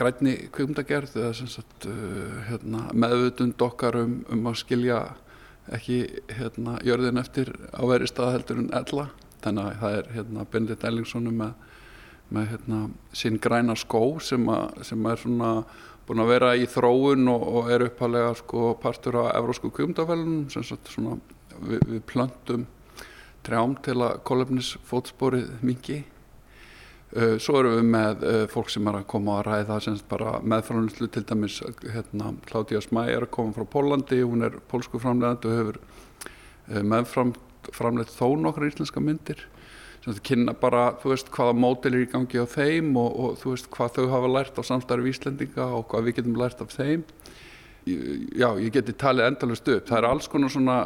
[1.19, 5.03] eða sagt, uh, hérna, meðvutund okkar um, um að skilja
[5.71, 6.03] ekki
[6.35, 9.11] hérna, jörðin eftir á veri staðheldur en ella
[9.45, 11.53] þannig að það er hérna, Benedikt Ellingssonu með,
[12.35, 12.81] með hérna,
[13.17, 15.53] sín græna skó sem, a, sem er svona
[16.11, 20.65] búin að vera í þróun og, og er uppalega sko partur af Evrósku kvömdafælunum sem
[20.67, 21.21] sagt svona
[21.63, 22.65] við, við plöntum
[23.47, 26.01] trjám til að kolefnisfótsporið mingi
[27.15, 30.41] uh, svo erum við með uh, fólk sem er að koma að ræða semst bara
[30.43, 35.47] meðframlýslu til dæmis hérna, Claudia Smæ er að koma frá Pólandi hún er pólsku framlegand
[35.47, 39.47] og hefur uh, meðframlegt þó nokkra íslenska myndir
[40.05, 43.99] þetta kynna bara, veist, hvaða mótil er í gangi á þeim og, og veist, hvað
[43.99, 47.05] þau hafa lært á samstarfi Íslendinga og hvað við getum lært af þeim.
[48.37, 50.77] Já, ég geti talið endalust upp, það er alls konar svona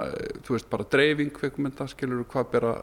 [0.46, 2.74] þú veist, bara dreifing kveikmynda, skilur hvað bera,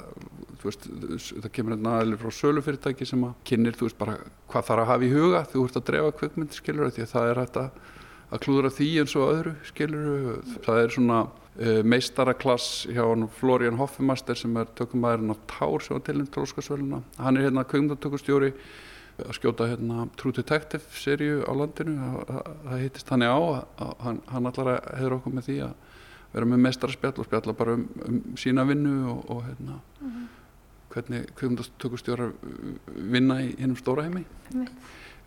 [0.59, 0.87] þú veist
[1.31, 4.17] það kemur hérna aðeins frá sölufyrirtæki sem að kynir, þú veist, bara
[4.51, 7.31] hvað þarf að hafa í huga þú ert að dreifa kveikmynd, skilur því að það
[7.31, 7.87] er hægt að,
[8.31, 13.03] að klúðra því eins og öðru skilur, það er svona uh, meistaraklass hjá
[13.39, 17.67] Florian Hoffemaster sem er tökumæðurinn á Tár sem var til um tróskasvöluna, hann er hérna
[17.67, 18.53] kveikmyndatökustjóri
[19.21, 24.21] að skjóta hérna True Detective serju á landinu það hittist hann í á að hann,
[24.31, 25.73] hann allar hefur okkur með því að
[26.31, 30.27] vera með mestarspjall og spjalla bara um, um sína vinnu og, og hérna mm -hmm.
[30.93, 32.31] hvernig kvöndastökustjórar
[32.95, 34.25] vinna í hinnum stóra heimi.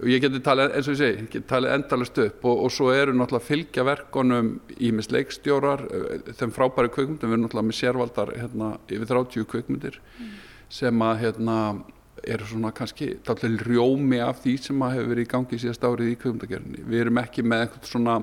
[0.01, 2.73] Og ég geti talið, eins og ég segi ég geti talið endalist upp og, og
[2.75, 5.85] svo eru náttúrulega fylgja verkonum í misleikstjórar
[6.35, 10.33] þeim frábæri kvökmyndum við erum náttúrulega með sérvaldar hérna yfir 30 kvökmyndir mm.
[10.81, 11.59] sem að hérna
[12.25, 16.13] eru svona kannski talveg rjómi af því sem að hefur verið í gangi síðast árið
[16.13, 16.85] í kvöfundagerðinni.
[16.89, 18.17] Við erum ekki með einhvern svona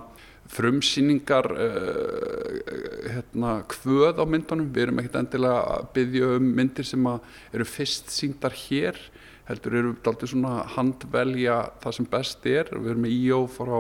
[0.52, 2.56] frumsýningar uh,
[3.08, 8.12] hérna, kvöð á myndunum, við erum ekkert endilega að byggja um myndir sem eru fyrst
[8.12, 9.00] síndar hér,
[9.52, 13.42] heldur eru við alltaf svona handvelja það sem best er, við erum með I.O.
[13.52, 13.76] frá,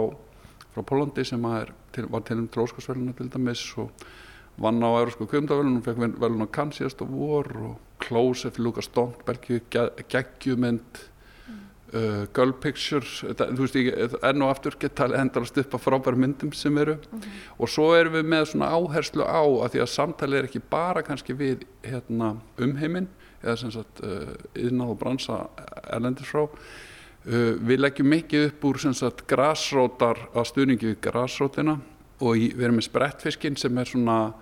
[0.73, 1.47] frá Pólandi sem
[1.95, 3.91] til, var til um tróskasveluna til dæmis og
[4.61, 8.03] vann á Európsku kvöfundavelunum, fekk velun á síðast á vor og
[8.49, 11.10] eftir Lukas Dont, Belgíu, geggjumynd, mm.
[11.93, 16.19] Uh, Girl Picture, það, þú veist ég, enn og aftur geta endalast upp á frábæra
[16.19, 16.95] myndum sem eru.
[16.95, 17.39] Mm -hmm.
[17.57, 21.01] og svo erum við með svona áherslu á að því að samtali er ekki bara
[21.01, 23.07] kannski við hérna, umheiminn
[23.43, 25.49] eða sem sagt uh, og bransa
[25.89, 31.79] erlendir frá, uh, við leggjum mikið upp úr sem sagt grásrótar að stuðningi við grásrótina
[32.19, 34.33] og í, við erum með sprettfiskinn sem er svona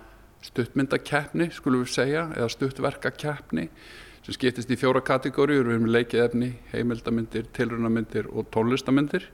[0.42, 3.68] stuttmyndakeppni skulum við segja eða stuttverkakeppni
[4.26, 9.26] sem skiptist í fjóra kategóriur við erum leikið efni, heimildamindir, tilrunamindir og tónlistamindir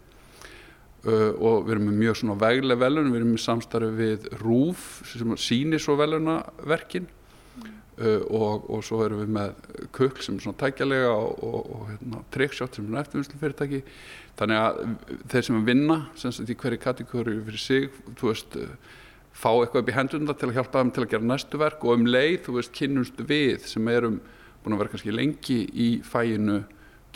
[1.06, 4.86] uh, og við erum með mjög svona veglega velun, við erum með samstarfi við RÚF
[5.10, 9.56] sem sýnir svo velunaverkin uh, og, og svo erum við með
[9.96, 13.82] kukl sem er svona tækjalega og, og, og hérna, trickshot sem er eftirvinnslu fyrirtæki
[14.38, 14.80] þannig að
[15.32, 18.56] þeir sem að vinna sem sagt í hverju kategóri fyrir sig, þú veist
[19.36, 21.98] fá eitthvað upp í hendunda til að hjálpa þeim til að gera næstu verk og
[21.98, 24.20] um leið, þú veist, kynnumst við sem erum
[24.66, 26.64] búin að vera kannski lengi í fæinu,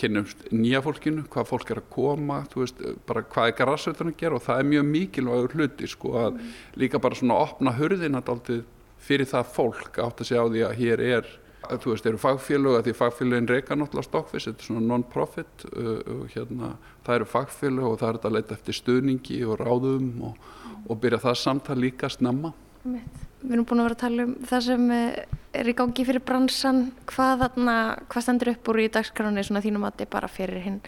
[0.01, 4.23] kynnumst nýja fólkinu, hvað fólk er að koma þú veist, bara hvað er græsveiturinn að
[4.23, 6.55] gera og það er mjög mikilvægur hluti, sko að mm.
[6.81, 8.63] líka bara svona opna hurðina aldrei
[9.01, 11.29] fyrir það fólk átt að segja á því að hér er,
[11.67, 15.67] að, þú veist, eru fagfélög að því fagfélögin reyka náttúrulega stokkvis þetta er svona non-profit
[15.73, 16.73] uh, hérna,
[17.05, 20.49] það eru fagfélög og það er að leita eftir stuðningi og ráðum og
[20.89, 22.53] og byrja það samtal líka snemma.
[22.85, 25.25] Við erum búin að vera að tala um það sem eh,
[25.61, 27.75] er í gangi fyrir bransan, hvað, þarna,
[28.13, 30.81] hvað stendur upp úr í dagskráni svona þínum að þetta er bara fyrir hinn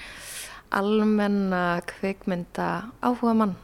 [0.72, 2.68] almenna kveikmynda
[3.04, 3.54] áhuga mann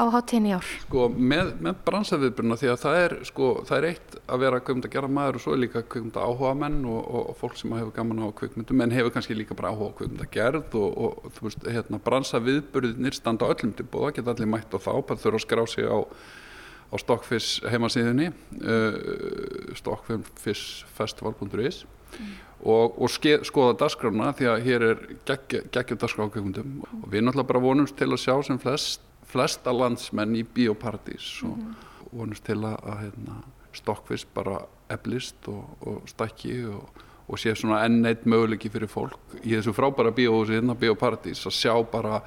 [0.00, 0.68] á hátíðin í ár?
[0.86, 4.88] Sko með, með bransaviðbruna því að það er, sko, það er eitt að vera kveikmynda
[4.88, 7.74] að gera maður og svo er líka kveikmynda áhuga menn og, og, og fólk sem
[7.76, 11.36] hefur gaman á kveikmyndum en hefur kannski líka bara áhuga á kveikmynda gerð og, og
[11.36, 15.42] þú veist, hérna, bransaviðbrunir standa öllum til bóða, geta allir mætt á þá, bara þurfa
[15.42, 15.98] að skrá sig á
[16.90, 18.34] á Stockfish heimasíðunni uh,
[19.78, 21.88] stockfishfestival.is mm.
[22.64, 26.82] og, og ske, skoða dasgrána því að hér er geggjum dasgrákvökundum mm.
[27.02, 29.00] og við náttúrulega bara vonumst til að sjá sem flest
[29.34, 31.74] flesta landsmenn í biopartís og mm
[32.14, 33.40] vonust til að, að hérna,
[33.74, 34.60] stokkvist bara
[34.92, 39.74] eflist og, og stakki og, og sé svona enn eitt möguleiki fyrir fólk í þessu
[39.76, 42.20] frábæra biohúsi hérna biopartís að sjá bara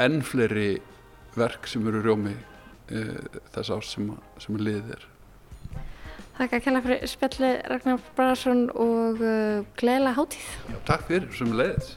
[0.00, 0.76] enn fleiri
[1.36, 2.36] verk sem eru rjómi
[2.90, 3.04] e,
[3.54, 4.10] þess ás sem,
[4.42, 5.06] sem liðið er.
[6.36, 10.50] Takk að kella fyrir spjalli Ragnar Bragarsson og uh, gleðilega hátíð.
[10.68, 11.94] Já, Takk fyrir, sem leiðis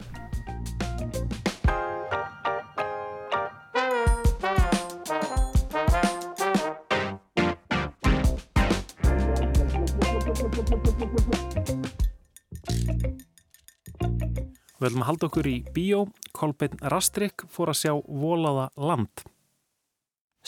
[14.79, 19.25] Við höfum að halda okkur í bíó, Kolbeinn Rastrik fór að sjá volaða land.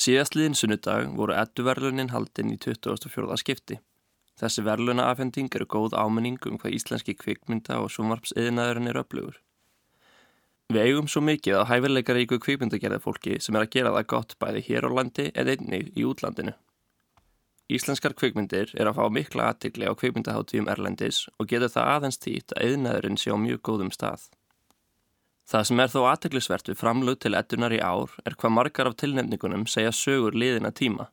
[0.02, 3.36] Síðastliðin sunnudag voru edduverlunin haldinn í 24.
[3.38, 3.76] skipti.
[4.40, 9.38] Þessi verlunaafhending eru góð ámenning um hvað íslenski kvikmynda og sumarpsiðinaðurinn er öflugur.
[10.74, 14.66] Við eigum svo mikið á hæfileikaríku kvikmyndagerða fólki sem er að gera það gott bæði
[14.72, 16.56] hér á landi eða einnig í útlandinu.
[17.70, 22.58] Íslenskar kvikmyndir er að fá mikla aðtikli á kvikmyndaháttíum Erlendis og getur það aðeins týtt
[22.58, 24.32] að eðnaðurinn sé á mjög góðum stað.
[25.52, 28.94] Það sem er þó aðtiklisvert við framlug til ettunar í ár er hvað margar af
[29.02, 31.10] tilnefningunum segja sögur liðina tíma.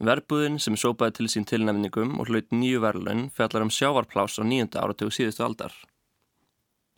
[0.00, 4.80] Verbúðin sem sópaði til sín tilnefningum og hlaut nýju verðlun fjallar um sjávarplás á nýjunda
[4.80, 5.74] áratug síðustu aldar.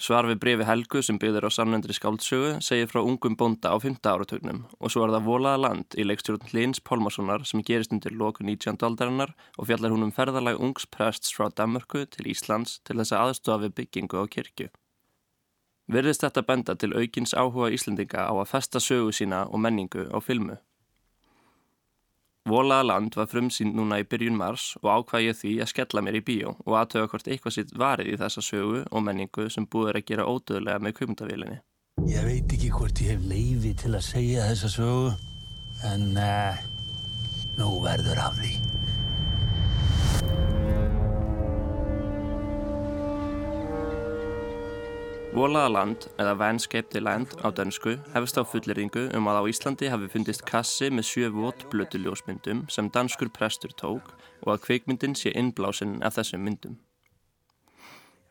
[0.02, 3.98] Svar við brefi Helgu sem byggður á samnendri skáldsögu segir frá ungum bonda á 5.
[4.06, 8.46] áratögnum og svo er það Volaða land í leikstjórn Lins Pálmarssonar sem gerist undir loku
[8.46, 8.78] 19.
[8.86, 13.26] aldarinnar og fjallar hún um ferðalag ungs prests frá Danmörku til Íslands til þess að
[13.26, 14.70] aðstofa við byggingu á kirkju.
[15.90, 20.18] Virðist þetta benda til aukins áhuga Íslendinga á að festa sögu sína og menningu á
[20.22, 20.58] filmu.
[22.48, 26.22] Volaða land var frumsýnd núna í byrjun mars og ákvæði því að skella mér í
[26.26, 30.08] bíó og aðtöða hvort eitthvað sitt varið í þessa sögu og menningu sem búður að
[30.10, 31.60] gera ódöðlega með kvimdavílinni.
[32.10, 35.14] Ég veit ekki hvort ég hef leiði til að segja þessa sögu,
[35.86, 36.62] en uh,
[37.60, 38.71] nú verður af því.
[45.32, 50.44] Volaðaland eða Vanscaped Land á dönsku hefist á fulleringu um að á Íslandi hafi fundist
[50.44, 54.10] kassi með sjö votblötu ljósmyndum sem danskur prestur tók
[54.44, 56.76] og að kveikmyndin sé innblásinn af þessum myndum.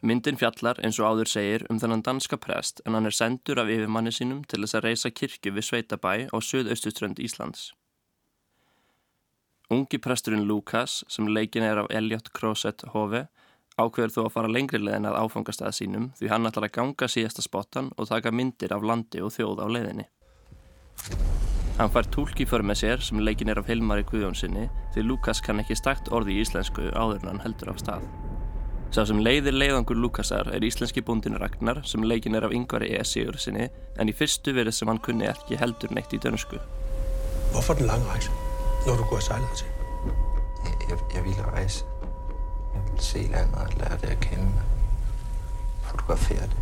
[0.05, 3.73] Myndin fjallar eins og áður segir um þennan danska prest en hann er sendur af
[3.73, 7.71] yfirmanni sínum til þess að reysa kirkju við Sveitabæ á söðaustuströnd Íslands.
[9.73, 13.25] Ungi presturinn Lukas sem leikin er af Elliot Crosset Hove
[13.79, 17.45] ákveður þú að fara lengri leðin að áfangastæða sínum því hann ætlar að ganga síðasta
[17.45, 20.07] spottan og taka myndir af landi og þjóð á leðinni.
[21.77, 25.39] Hann fær tólk í för með sér sem leikin er af Hilmari Guðjónssoni því Lukas
[25.41, 28.05] kann ekki stakt orði í íslensku áður en hann heldur af stað.
[28.91, 32.99] Sá sem leiðir leiðangur Lukasar er íslenski búndin Ragnar sem leikin er af yngvari E.
[33.07, 36.59] Sigur sinni en í fyrstu verið sem hann kunni ekki heldur neitt í dönsku.
[37.55, 38.35] Hvorfor den lange rejse,
[38.83, 39.71] når du går sejler til?
[40.67, 41.90] Jeg, jeg, jeg ville rejse.
[43.01, 44.61] Landet og lære det at kende.
[45.81, 46.59] Fotografere det.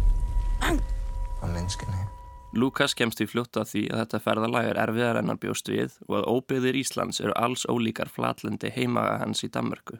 [1.41, 2.07] Og menneskene her.
[2.53, 5.97] Lukas kemst í fljótt að því að þetta ferðalag er erfiðar en hann bjóst við
[6.07, 9.99] og að óbyggðir Íslands eru alls ólíkar flatlendi heimaga hans í Danmörku.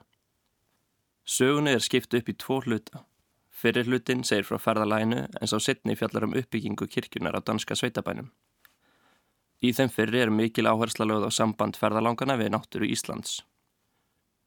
[1.27, 3.03] Sögunni er skipt upp í tvo hluta.
[3.51, 8.31] Fyrir hlutin segir frá ferðalæginu en sá setni fjallar um uppbyggingu kirkjunar á danska sveitabænum.
[9.59, 13.41] Í þeim fyrri er mikil áhersla lögð á samband ferðalangana við náttúru Íslands.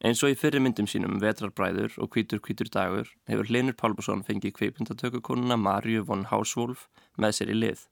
[0.03, 4.51] Eins og í fyrri myndum sínum Vetrarbræður og Kvítur Kvítur dagur hefur Hlinur Pálbússon fengið
[4.57, 7.85] kveipindatökukonuna Marju von Hauswolf með sér í lið.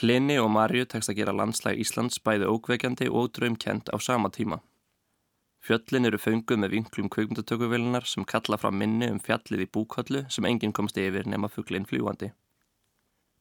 [0.00, 4.58] Hlini og Marju tekst að gera landslæg Íslands bæði ókveikjandi og draumkjent á sama tíma.
[5.62, 10.50] Fjöllin eru fönguð með vinklum kveipindatökuvillinar sem kalla frá minni um fjallið í búkallu sem
[10.50, 12.34] enginn komst yfir nema fugglinn fljúandi.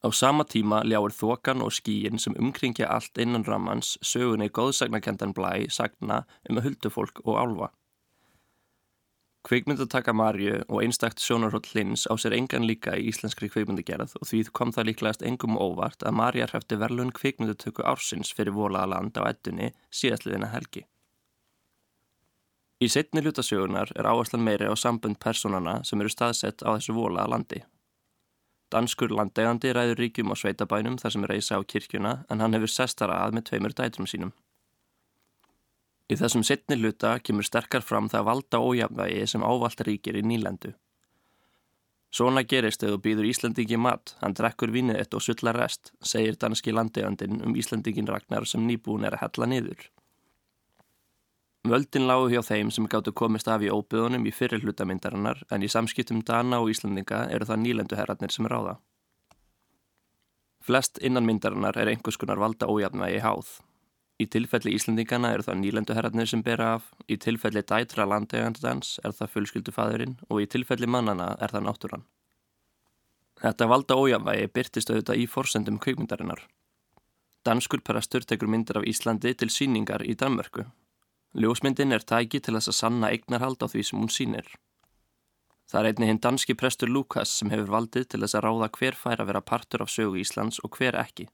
[0.04, 5.70] Á sama tíma ljáir þokan og skíin sem umkringja allt innan rammans sögunni góðsagnakendan blæ
[5.72, 7.70] sagna um að huldufólk og álfa.
[9.48, 14.44] Kveikmyndataka Marju og einstakt sjónarhóll Lins á sér engan líka í íslenskri kveikmyndagerð og því
[14.56, 19.24] kom það líklegast engum óvart að Marja hrefti verlun kveikmyndatöku ársins fyrir volaða land á
[19.28, 20.86] ettunni síðastliðina helgi.
[22.84, 27.36] Í setni lutasögunar er áherslan meiri á sambund personana sem eru staðsett á þessu volaða
[27.36, 27.64] landi.
[28.74, 33.20] Danskur landegandi ræður ríkjum á sveitabænum þar sem reysa á kirkjuna en hann hefur sestara
[33.22, 34.32] að með tveimur dætrum sínum.
[36.10, 40.74] Í þessum setni luta kemur sterkar fram það valda ójafnvægi sem ávalt ríkir í nýlendu.
[42.14, 46.74] Svona gerist þú býður Íslandingi mat, hann drekkur vínið eitt og sullar rest, segir danski
[46.74, 49.88] landegandin um Íslandingin Ragnar sem nýbúin er að hella niður.
[51.64, 55.70] Völdin lágu hjá þeim sem gáttu komist af í óbyðunum í fyrir hlutamyndarinnar en í
[55.72, 58.74] samskiptum Dana og Íslandinga eru það nýlenduherratnir sem ráða.
[60.60, 63.54] Flest innan myndarinnar er einhvers konar valda ójafnvægi háð.
[64.20, 69.34] Í tilfelli Íslandingana eru það nýlenduherratnir sem bera af, í tilfelli dætra landegandans er það
[69.38, 72.08] fullskildufæðurinn og í tilfelli mannana er það náttúran.
[73.40, 76.44] Þetta valda ójafnvægi byrtist auðvitað í forsendum kveikmyndarinnar.
[77.48, 80.68] Danskur prestur tekur myndir af Íslandi til síningar í Danmörku
[81.34, 84.50] Ljósmyndin er tæki til þess að sanna eignarhald á því sem hún sínir.
[85.66, 88.98] Það er einni hinn danski prestur Lukas sem hefur valdið til þess að ráða hver
[89.00, 91.26] fær að vera partur af sögu Íslands og hver ekki.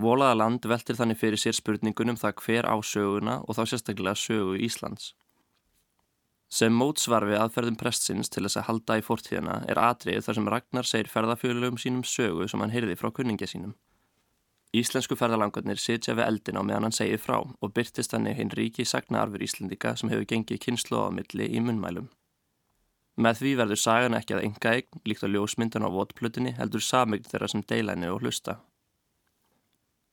[0.00, 4.56] Volaða land veltir þannig fyrir sér spurningunum það hver á söguna og þá sérstaklega sögu
[4.56, 5.12] Íslands.
[6.48, 10.50] Sem mótsvar við aðferðum prestsins til þess að halda í fortíðina er atrið þar sem
[10.54, 13.74] Ragnar segir ferðafjölugum sínum sögu sem hann heyrði frá kunningja sínum.
[14.74, 18.50] Íslensku ferðalangarnir sitja við eldin á meðan hann segir frá og byrtist hann í hinn
[18.50, 22.08] ríki sagnaarfur Íslendika sem hefur gengið kynslu á milli í munnmælum.
[23.14, 27.28] Með því verður sagan ekki að enga eign líkt á ljósmyndan á votplutinni heldur samegn
[27.30, 28.56] þeirra sem deila henni og hlusta.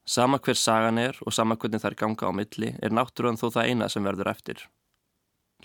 [0.06, 3.72] Sama hver sagan er og sama hvernig þær ganga á milli er náttúruan þó það
[3.72, 4.62] eina sem verður eftir.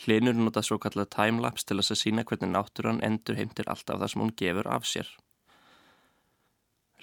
[0.00, 4.24] Hlinur nota svo kallað timelapse til að sína hvernig náttúruan endur heimtir alltaf það sem
[4.24, 5.08] hún gefur af sér.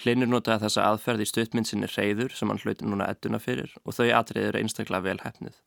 [0.02, 4.10] Hlinur notaði þessa aðferð í stuttmyndsinni reyður sem hann hlauti núna ettuna fyrir og þau
[4.18, 5.60] atriður einstaklega vel hefnið.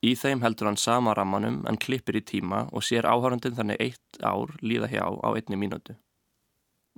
[0.00, 4.20] Í þeim heldur hann sama rammanum en klippir í tíma og sér áhárandin þannig eitt
[4.24, 5.96] ár líða hjá á einni mínútu.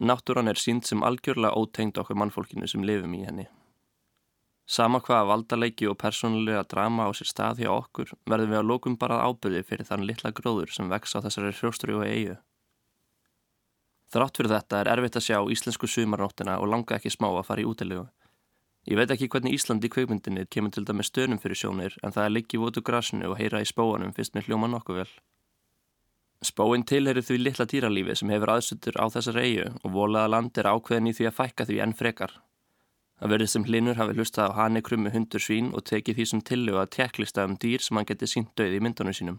[0.02, 3.48] Náttúran er sínt sem algjörlega ótegnd okkur mannfólkinu sem lifum í henni.
[4.66, 8.96] Sama hvaða valdaleiki og persónulega drama á sér stað hjá okkur verðum við að lókum
[8.98, 12.38] bara ábyrði fyrir þann litla gróður sem vex á þessari hrjóstri og eigu.
[14.12, 17.62] Þrátt fyrir þetta er erfitt að sjá íslensku sumarnóttina og langa ekki smá að fara
[17.62, 18.04] í útilegu.
[18.90, 22.24] Ég veit ekki hvernig Ísland í kveikmyndinni kemur til dæmi stönum fyrir sjónir en það
[22.26, 25.12] er liggi votu grasinu og heyra í spóanum fyrst með hljóma nokkuð vel.
[26.42, 30.68] Spóin tilherir því litla dýralífi sem hefur aðsuttur á þessar eigu og volaða land er
[30.74, 32.34] ákveðin í því að fækka því enn frekar.
[33.22, 36.40] Það verður sem hlinur hafi hlustað á hanni krummi hundur svín og tekið því sem
[36.42, 39.38] tillög að tjekklista um dýr sem hann geti sínt döið í myndunum sínum.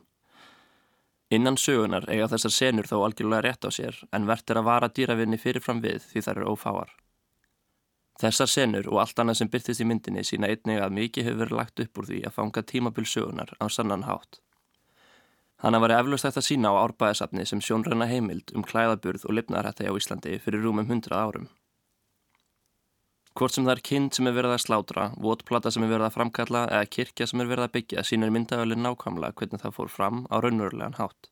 [1.34, 5.40] Innan sögunar eiga þessar senur þó algjörlega rétt á sér en verður að vara dýravinni
[5.42, 6.92] fyrirfram við því þær eru ófáar.
[8.22, 11.58] Þessar senur og allt annað sem byrtist í myndinni sína einnig að mikið hefur verið
[11.58, 14.44] lagt upp úr því að fanga tímabil sögunar á sannan hátt.
[15.64, 19.90] Hanna var eflust eftir að sína á árbæðisafni sem sjónræna heimild um klæðaburð og lifnaðrætti
[19.90, 21.46] á Íslandi fyrir rúmum hundrað árum.
[23.34, 26.18] Hvort sem það er kind sem er verið að slátra, votplata sem er verið að
[26.20, 30.20] framkalla eða kirkja sem er verið að byggja sínir myndaölu nákvæmlega hvernig það fór fram
[30.30, 31.32] á raunverulegan hátt.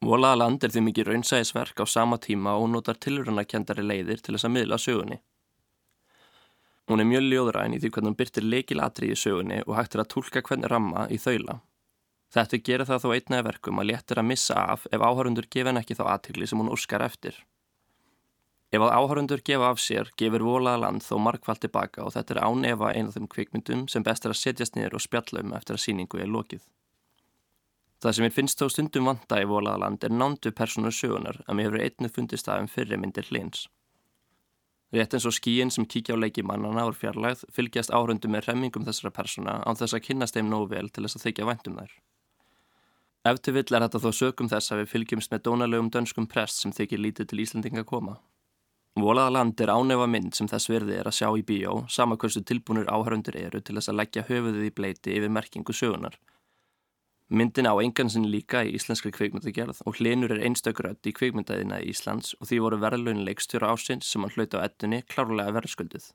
[0.00, 4.48] Volaða land er því mikið raunsæðisverk á sama tíma og notar tilrunakendari leiðir til þess
[4.48, 5.18] að miðla sögunni.
[6.88, 10.04] Hún er mjög ljóðræn í því hvernig hún byrtir leikilatri í sögunni og hægt er
[10.06, 11.58] að tólka hvern ramma í þaula.
[12.32, 15.80] Þetta gerir það þó einnaði verkum að léttir að missa af ef áhörundur gefa henn
[15.82, 17.36] ekki þá aðtikli sem hún úrskar eftir.
[18.68, 22.40] Ef að áhörundur gefa af sér, gefur volaða land þó markvallt tilbaka og þetta er
[22.44, 25.54] án efa eina af þeim kvikmyndum sem best er að setjast niður og spjalla um
[25.56, 26.66] eftir að síningu er lokið.
[27.98, 31.56] Það sem ég finnst þó stundum vanda í volaða land er nándu persónu sögunar að
[31.56, 33.64] mér hefur einnig fundist það um fyrri myndir hlins.
[34.92, 38.84] Rétt eins og skíin sem kíkja á leiki mannana ár fjarlægð fylgjast áhörundu með remmingum
[38.84, 41.92] þessara persóna án þess að kynast þeim nógu vel til þess að þykja væntum þær.
[43.28, 46.62] Ef til vill er þetta þó sögum þess að við fylgjumst með dónalegum dönskum prest
[46.62, 48.20] sem þykir lítið til Íslandinga koma.
[48.96, 52.40] Volaða land er ánefa mynd sem þess verði er að sjá í bíó, sama hversu
[52.42, 56.16] tilbúinur áhörundur eru til þess að leggja höfuðið í bleiti yfir merkingu sögunar.
[57.28, 62.32] Myndin á engansinn líka í íslenskri kveikmyndagerð og hlinur er einstakurödd í kveikmyndaðina í Íslands
[62.40, 66.06] og því voru verðlaunuleikstjóra ásins sem hann hlauti á ettunni klárlega verðskuldið.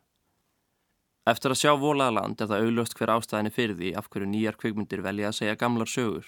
[1.29, 4.57] Eftir að sjá volaða land er það augljóst hver ástæðinni fyrir því af hverju nýjar
[4.57, 6.25] kveikmyndir velja að segja gamlar sögur.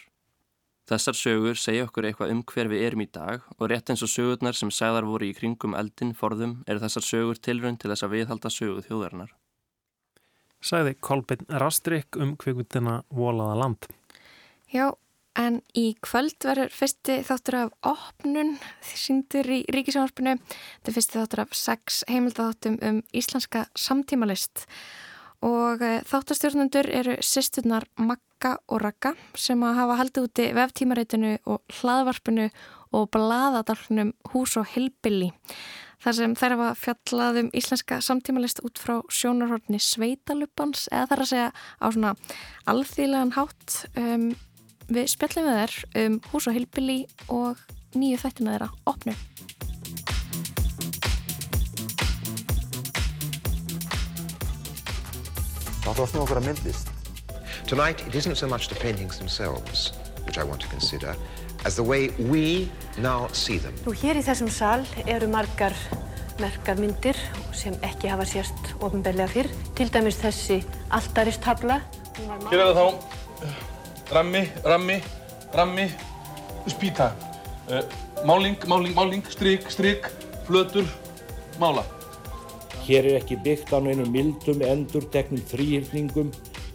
[0.85, 4.11] Þessar sögur segja okkur eitthvað um hver við erum í dag og rétt eins og
[4.11, 8.13] sögurnar sem segðar voru í kringum eldin forðum er þessar sögur tilrönd til þess að
[8.13, 9.31] viðhalda sögu þjóðarinnar.
[10.61, 13.87] Sæði Kolbin Rastrik um kvikvindina Volaða land.
[14.69, 14.91] Já,
[15.41, 18.55] en í kvöld verður fyrsti þáttur af opnun
[18.85, 20.37] síndur í ríkisjónarpinu.
[20.37, 24.67] Þetta er fyrsti þáttur af sex heimildatháttum um íslenska samtímalist
[25.45, 27.89] og eh, þáttastjórnundur eru sýsturnar
[28.45, 32.43] Magga og Ragga sem að hafa haldið úti veftímareitinu og hlaðvarpinu
[32.93, 35.31] og bladadalunum Hús og Hilbilli
[36.03, 41.31] þar sem þær hafa fjallað um íslenska samtímalist út frá sjónarhortni Sveitalupans eða þar að
[41.31, 41.47] segja
[41.81, 42.11] á svona
[42.69, 44.27] alþýðlegan hátt um,
[44.93, 46.99] við spjallum við þær um Hús og Hilbilli
[47.33, 47.63] og
[47.97, 49.15] nýju þættina þeirra opnu
[55.81, 56.94] Hvað varst nú okkur að myndlist?
[57.67, 59.91] Tonight, it isn't so much the paintings themselves
[60.27, 61.15] which I want to consider
[61.65, 63.73] as the way we now see them.
[63.87, 65.73] Nú hér í þessum sal eru margar
[66.37, 67.17] merkar myndir
[67.57, 69.49] sem ekki hafa sérst ofinbeglega fyrr.
[69.73, 70.59] Til dæmis þessi
[70.93, 71.79] alltaristabla.
[72.51, 75.01] Hér er það þá rammi, rammi,
[75.57, 75.89] rammi,
[76.69, 77.15] spýta.
[77.65, 77.81] Uh,
[78.29, 80.05] máling, máling, máling, stryk, stryk,
[80.45, 80.85] flötur,
[81.57, 81.81] mála.
[82.85, 86.29] Hér er ekki byggt á neinu mildum endurteknum þrýhildningum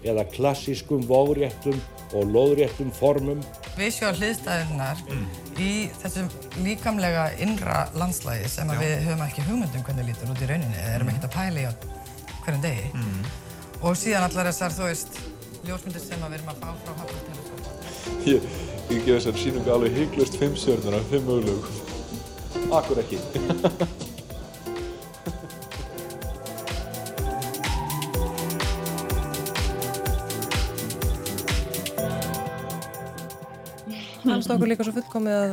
[0.06, 1.76] eða klassískum vóðréttum
[2.16, 3.42] og loðréttum formum.
[3.78, 5.26] Við sjáum hliðstæðunar mm.
[5.62, 5.70] í
[6.00, 6.30] þessum
[6.64, 11.12] líkamlega innra landslægi sem við höfum ekki hugmyndum hvernig lítur út í rauninni eða erum
[11.12, 11.70] ekkert að pæla í
[12.40, 12.90] hverjum degi.
[12.96, 13.30] Mm.
[13.80, 15.22] Og síðan allar þessar, þú veist,
[15.68, 17.64] ljósmyndir sem við erum að fá frá hafnartelefón.
[18.28, 18.52] Ég,
[18.90, 22.70] ég gef þessar sínunga alveg hygglust fimm stjórnur af fimm mögulegum.
[22.76, 23.20] Akkur ekki.
[34.40, 35.50] fannst okkur líka svo fullkomið að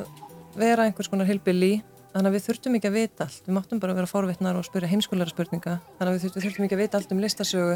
[0.55, 1.81] vera einhvers konar hilbili
[2.13, 4.89] þannig að við þurftum ekki að vita allt, við máttum bara vera fórvittnar og spyrja
[4.93, 7.73] heimskulegra spurninga, þannig að við þurftum, við þurftum ekki að vita allt um listasögu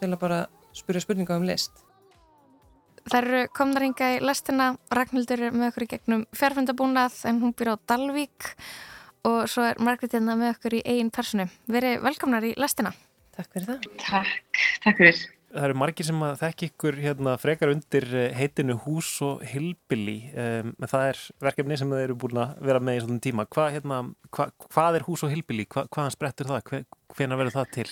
[0.00, 0.38] til að bara
[0.72, 1.84] spyrja spurninga um list.
[3.04, 7.52] Það eru komnar hinga í lestina, Ragnhildur er með okkur í gegnum fjárfundabúnað en hún
[7.52, 8.50] býr á Dalvík
[9.28, 11.50] og svo er Margrit hérna með okkur í eigin personu.
[11.68, 12.96] Veri velkomnar í lestina.
[13.36, 13.90] Takk fyrir það.
[14.00, 18.76] Takk, takk fyrir það eru margir sem að þekk ykkur hérna, frekar undir eh, heitinu
[18.84, 23.04] Hús og Hilbili um, það er verkefni sem þeir eru búin að vera með í
[23.04, 24.00] svona tíma Hva, hérna,
[24.34, 25.66] hva, hvað er Hús og Hilbili?
[25.70, 26.64] Hva, hvaðan sprettur það?
[26.70, 26.82] Hve,
[27.14, 27.86] hvena verður það til?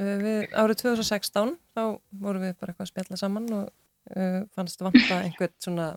[0.00, 1.82] Uh, við, árið 2016 þá
[2.24, 3.68] vorum við bara eitthvað að spjalla saman og
[4.16, 5.92] uh, fannst vanta einhvern svona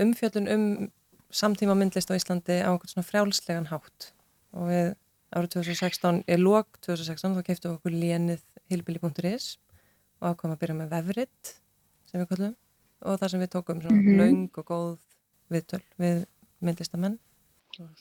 [0.00, 0.66] umfjöldun um
[1.30, 4.12] samtíma myndlist á Íslandi á einhvern svona frjálslegan hátt
[4.56, 4.94] og við
[5.30, 9.52] árið 2016, ég lók 2016 þá keiptum við okkur lénið hilbili.is
[10.20, 11.54] og ákvæmum að byrja með vefrit
[12.10, 12.54] sem við kallum
[13.00, 14.20] og þar sem við tókum svona mm -hmm.
[14.20, 14.98] laung og góð
[15.50, 16.24] viðtöl við
[16.60, 17.18] myndlistamenn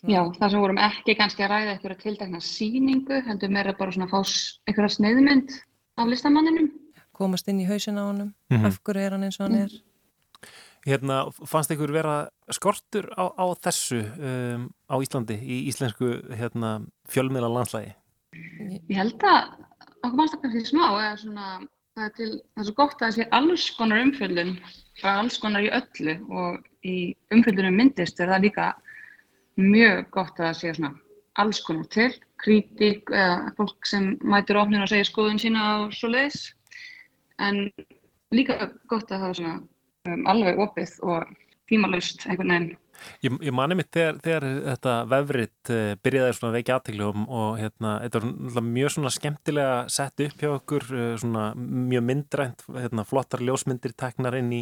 [0.09, 4.07] Já, þar sem vorum ekki kannski að ræða eitthvað tildækna síningu, heldur meira bara svona
[4.07, 4.19] að fá
[4.67, 5.51] eitthvað sniðmynd
[5.95, 6.71] af listamanninum
[7.19, 8.65] komast inn í hausin á honum mm -hmm.
[8.65, 9.71] af hverju er hann eins og hann er
[10.87, 16.07] Hérna, fannst ykkur vera skortur á, á þessu um, á Íslandi í íslensku
[16.39, 17.91] hérna, fjölmiðla landslægi?
[18.87, 19.59] Ég held að
[20.05, 21.47] okkur fannst það kannski smá eða svona
[21.99, 24.53] það er, til, það er svo gott að það sé alls konar umfjöldun
[25.01, 26.95] og alls konar í öllu og í
[27.35, 28.67] umfjöldunum myndist er það líka
[29.59, 30.93] mjög gott að það sé svona
[31.39, 36.11] alls konar til, kritík eða fólk sem mætir ofnir og segja skoðun sína á svo
[36.11, 36.53] leiðis
[37.43, 37.67] en
[38.35, 39.57] líka gott að það er svona
[40.07, 41.33] um, alveg opið og
[41.71, 42.71] tímalust einhvern veginn
[43.23, 47.95] Ég, ég mani mitt þegar, þegar þetta vefrit uh, byrjaði svona veiki aðteglum og hérna,
[48.05, 48.21] þetta
[48.55, 53.95] var mjög svona skemmtilega sett upp hjá okkur, uh, svona mjög myndrænt, hérna, flottar ljósmyndir
[53.99, 54.53] teknar inn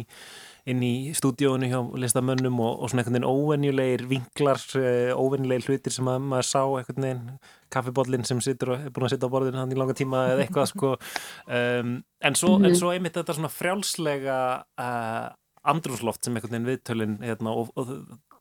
[0.68, 5.94] inn í stúdíónu hjá listamönnum og, og svona einhvern veginn óvenjulegir vinklar, uh, óvenjulegir hlutir
[5.94, 7.24] sem að maður sá einhvern veginn,
[7.74, 10.46] kaffibodlin sem situr og er búin að sitta á borðinu hann í langa tíma eða
[10.46, 10.94] eitthvað sko,
[11.46, 14.38] um, en, svo, en svo einmitt þetta svona frjálslega
[15.68, 17.92] andrúsloft sem einhvern veginn viðtölinn hérna, og, og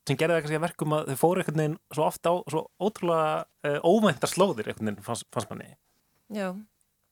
[0.08, 2.64] sem gerði það kannski að verkum að þau fóru einhvern veginn svo ofta á svo
[2.80, 3.30] ótrúlega
[3.68, 5.74] uh, óvæntar slóðir einhvern veginn fannst, fannst manni.
[6.34, 6.52] Já,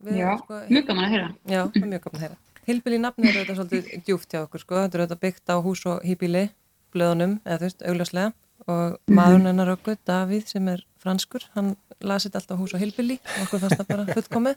[0.04, 1.28] Já sko, mjög gaman að heyra.
[1.48, 2.38] Já, mjög gaman að heyra.
[2.66, 5.84] Hilbili nafni er þetta svolítið djúft hjá okkur sko, þetta er þetta byggt á hús
[5.90, 6.48] og hýbili
[6.96, 8.34] blöðunum, eða þú veist, augljóslega.
[8.66, 9.16] Og -hmm.
[9.18, 13.80] maðurinn hennar okkur, Davíð sem er franskur, hann lasið alltaf hús og hilbili, okkur fannst
[13.80, 14.56] það bara fullkomið.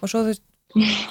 [0.00, 0.44] Og svo þú veist,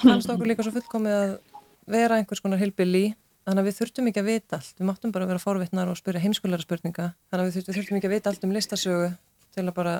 [0.02, 1.38] fannst okkur líka svo fullkomið að
[1.86, 5.26] vera einhvers konar hilbili Þannig að við þurftum ekki að vita allt, við máttum bara
[5.26, 7.06] vera fórvittnar og spyrja heimskulegra spurninga.
[7.32, 9.08] Þannig að við þurftum ekki að vita allt um listasögu
[9.56, 9.94] til að bara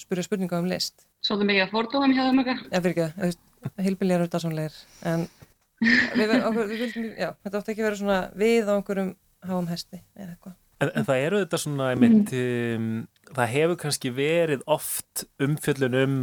[0.00, 1.06] spyrja spurninga um list.
[1.22, 2.64] Svolítið mikið að fordóðum hjá þeim eitthvað?
[2.66, 3.30] Já, fyrir ekki,
[3.86, 4.80] heilbilið eru þetta svonleir.
[5.06, 5.26] En
[5.80, 9.14] við, okkur, við vildum, já, þetta átti ekki að vera svona við á einhverjum
[9.46, 10.58] háum hesti eða eitthvað.
[10.80, 12.92] En, en það eru þetta svona, ég mynd, um,
[13.30, 16.20] það hefur kannski verið oft umfjöllun um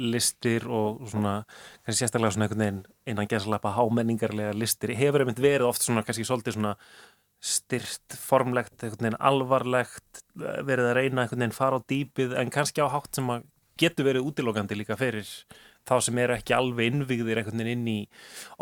[0.00, 1.42] listir og svona
[1.84, 2.80] kannski sérstaklega svona einhvern veginn
[3.12, 6.72] innan geðslappa hámenningarlega listir hefur einmitt verið oft svona kannski svolítið svona
[7.44, 12.80] styrt, formlegt, einhvern veginn alvarlegt verið að reyna einhvern veginn fara á dýpið en kannski
[12.80, 13.44] á hátt sem að
[13.76, 15.28] getur verið útilókandi líka fyrir
[15.86, 18.00] þá sem eru ekki alveg innvíðir einhvern veginn inn í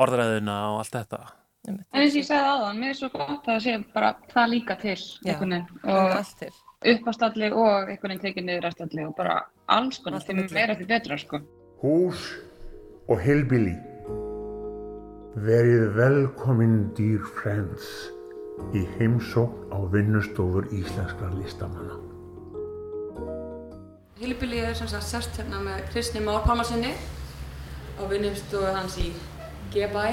[0.03, 1.23] orðræðuna og allt þetta
[1.65, 4.51] En eins og ég segði aðan, mér er svo gott að það sé bara það
[4.53, 4.99] líka til
[6.85, 9.39] uppastalli og einhvern veginn tekið niður aftalli og bara
[9.73, 11.41] alls konar til meira til betra sko.
[11.81, 12.27] Hús
[13.09, 13.73] og heilbili
[15.47, 17.89] verið velkominn dýr frends
[18.77, 21.97] í heimsókn á vinnustofur íslenskra listamanna.
[24.21, 26.93] Heilbili er sem sagt sérst hérna með Kristni Már Pálmarsinni
[27.99, 29.11] og vinnustofu hans í
[29.73, 30.13] G-bæ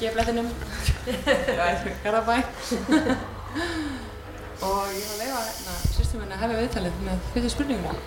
[0.00, 0.48] G-blættinum
[2.04, 2.36] Garabæ
[4.58, 8.00] og ég var að leiða hérna sýstum henni að hefja viðtalið með fyrir spurningum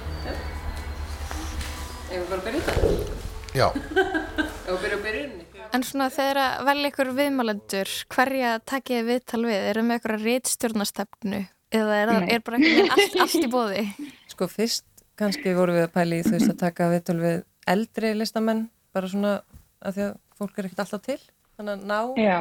[2.12, 3.20] Eða við bara byrja þetta?
[3.56, 3.68] Já.
[3.72, 9.44] Eða við byrja á byrjunni En svona þegar að velja ykkur viðmálendur hverja takkið viðtal
[9.46, 9.60] við?
[9.70, 11.42] Er það með ykkur að reytstjórnastefnu
[11.72, 12.60] eða er það er bara
[12.92, 13.86] allt, allt í bóði?
[14.34, 14.88] Sko fyrst
[15.20, 17.38] kannski voru við að pæli í þú veist að taka viðtal við
[17.72, 19.38] eldri listamenn bara svona
[19.80, 21.20] að því að fólk er ekkert alltaf til
[21.62, 22.40] þannig að ná Já.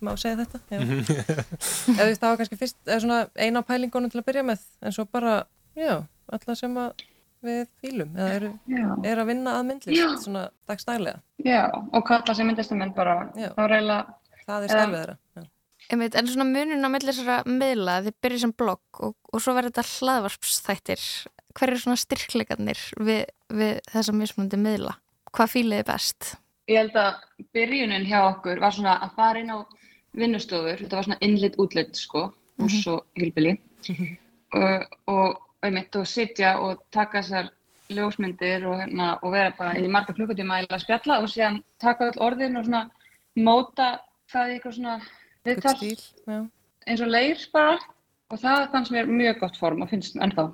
[0.00, 0.60] má segja þetta?
[1.98, 5.04] Eða það var kannski fyrst svona eina á pælingunum til að byrja með en svo
[5.10, 5.42] bara,
[5.76, 5.98] já,
[6.32, 7.04] alla sem að
[7.44, 8.50] við fýlum eða eru,
[9.04, 11.20] er að vinna að myndlist svona dagstælega.
[11.44, 13.98] Já, og kalla sem myndlistumenn bara þá reyla
[14.46, 15.50] það er stærfið þeirra
[15.92, 19.52] Einmitt, En svona munin á millir þessara miðla þið byrjið sem blogg og, og svo
[19.52, 21.02] verður þetta hlaðvarpsþættir.
[21.54, 24.94] Hver eru svona styrkleikarnir við, við þessa mismunandi miðla?
[25.34, 26.30] Hvað fýliði best?
[26.70, 27.24] Ég held að
[27.56, 29.58] byrjunin hjá okkur var svona að fara inn á
[30.14, 32.28] vinnustofur, þetta var svona innlitt útlitt sko,
[32.62, 33.56] hús og hilbili
[34.54, 37.50] og, og, einmitt, og sitja og taka þessar
[37.92, 42.22] ljósmyndir og, hérna, og vera bara í marga klukkutíma að spjalla og síðan taka öll
[42.28, 42.84] orðin og svona
[43.36, 43.88] móta
[44.32, 44.96] það í eitthvað svona
[45.44, 46.40] viðtal.
[46.84, 47.76] Eins og leir bara.
[48.32, 50.48] Og það fannst mér mjög gott form og finnst ennþá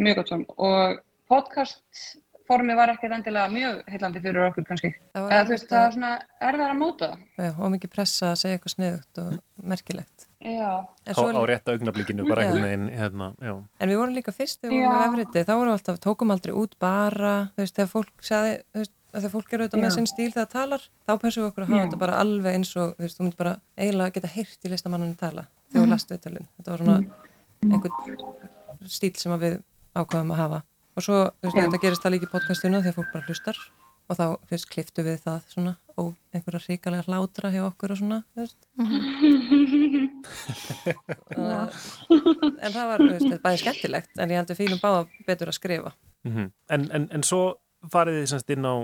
[0.00, 0.46] mjög gott form.
[0.56, 1.00] Og
[1.30, 2.14] podcast
[2.50, 4.90] formi var ekkert endilega mjög heillandi fyrir okkur kannski.
[5.14, 6.10] Eða þú veist, það er svona
[6.50, 7.24] erðar að móta það.
[7.44, 9.32] Já, og mikið pressa að segja eitthvað sniðugt og
[9.72, 10.26] merkilegt.
[10.40, 10.70] Já.
[10.80, 13.52] Á, á rétta augnablikinu, bara einhvern veginn, hérna, já.
[13.78, 16.54] En við vorum líka fyrst, við vorum með efriti, þá vorum við alltaf, tókum aldrei
[16.56, 20.08] út bara, þú veist, þegar fólk sagði, þú veist, þegar fólk eru auðvitað með sinn
[20.08, 22.92] stíl þegar það talar, þá pessum við okkur að hafa þetta bara alveg eins og,
[22.96, 26.48] þú veist, þú myndir bara eiginlega geta heyrt í listamanninu tala þegar við lastu viðtalinn.
[26.56, 26.98] Þetta var svona
[27.66, 29.58] einhvern stíl sem við
[29.98, 30.62] ákvaðum að hafa
[30.96, 33.60] og svo, þú veist, þetta gerist það líka í podcastinu þegar fólk bara hlustar.
[34.10, 38.00] Og þá, þú veist, kliftu við það svona og einhverja ríkalega hlátra hjá okkur og
[38.00, 38.60] svona, þú veist.
[42.60, 45.92] En það var, þú veist, bæði skemmtilegt en ég heldur fínum báða betur að skrifa.
[46.24, 46.50] Mm -hmm.
[46.68, 47.42] en, en, en svo
[47.88, 48.74] farið þið semst inn á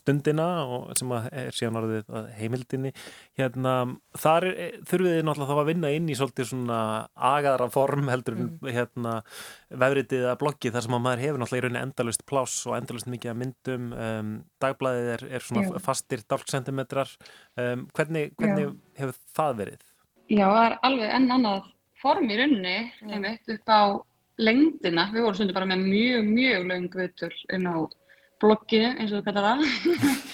[0.00, 2.92] stundina og sem er síðan orðið heimildinni
[3.38, 3.74] hérna,
[4.18, 6.80] þar er, þurfið þið náttúrulega þá að vinna inn í svolítið svona
[7.30, 8.70] agaðra form heldur mm.
[8.74, 9.16] hérna,
[9.84, 13.10] vefritið að bloggi þar sem að maður hefur náttúrulega í rauninni endalust pláss og endalust
[13.12, 14.34] mikið að myndum um,
[14.64, 15.82] dagblæðið er, er svona Já.
[15.84, 17.16] fastir dálksentimetrar
[17.60, 19.88] um, hvernig, hvernig hefur það verið?
[20.30, 22.76] Já, það er alveg enn annað form í rauninni
[23.10, 23.82] einmitt upp á
[24.40, 27.76] lengdina, við vorum stundu bara með mjög, mjög löng vitur inn á
[28.42, 29.64] blogginu eins og þú kallar það.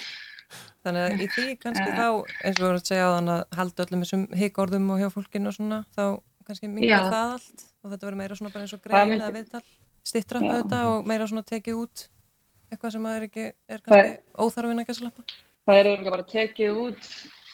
[0.87, 3.41] Þannig að í því kannski þá eins og við vorum að segja á þann að
[3.59, 6.03] halda öllum þessum higorðum og hjá fólkinu og svona þá
[6.47, 7.65] kannski mingar það allt.
[7.83, 9.63] Og þetta verður meira svona bara eins og grein eða viðtal.
[10.07, 12.07] Stittra auðvitað og meira svona tekið út
[12.71, 15.25] eitthvað sem er ekki er kannski óþarfin að gæsa lappa
[15.67, 17.09] Það er ekki bara tekið út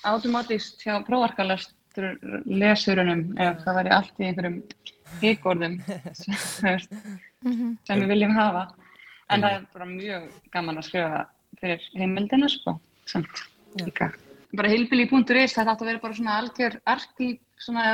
[0.09, 1.73] automatist hjá prófarkalast
[2.49, 4.57] lesurunum ef það væri allt í einhverjum
[5.21, 5.75] higorðum
[7.87, 8.65] sem við viljum hafa
[9.29, 11.23] en það er bara mjög gaman að skrifa
[11.61, 12.77] fyrir heimildina sko,
[13.09, 13.43] samt.
[13.79, 14.11] Líka.
[14.53, 17.85] Bara heilbili.is, þetta átt að vera bara svona algjör arkíf, svona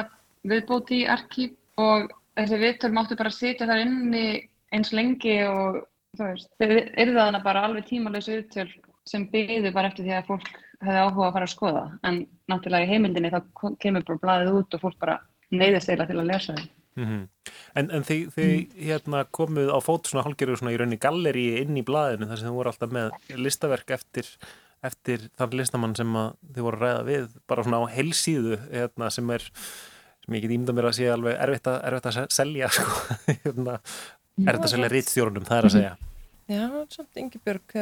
[0.47, 2.09] viðbóti arkíf og
[2.39, 4.25] þessi viðtöl máttu bara sitja þar inni
[4.75, 5.83] eins lengi og
[6.17, 8.67] þú veist, þið eru þarna bara alveg tímalösa viðtöl
[9.07, 12.19] sem byggðu bara eftir því að fólk hefði áhuga að fara að skoða, en
[12.51, 13.39] náttúrulega í heimildinni þá
[13.83, 15.17] kemur bara blæðið út og fólk bara
[15.51, 16.67] neyðist eila til að lesa þau.
[16.99, 17.51] Mm -hmm.
[17.79, 18.87] En, en þið, þið mm.
[18.87, 22.49] hérna, komuð á fót svona hálfgerður svona í rauninni galleri inn í blaðinu þar sem
[22.49, 24.27] þið voru alltaf með listaverk eftir,
[24.89, 26.19] eftir þann listamann sem
[26.55, 29.47] þið voru að ræða við bara svona á helsíðu hérna, sem er,
[30.25, 32.99] sem ég get ímda mér að sé alveg erfitt að, erfitt að selja sko.
[33.45, 33.79] hérna,
[34.45, 35.95] erfitt að selja rítstjórnum, það er að segja.
[36.49, 37.73] Já, samt Ingebjörg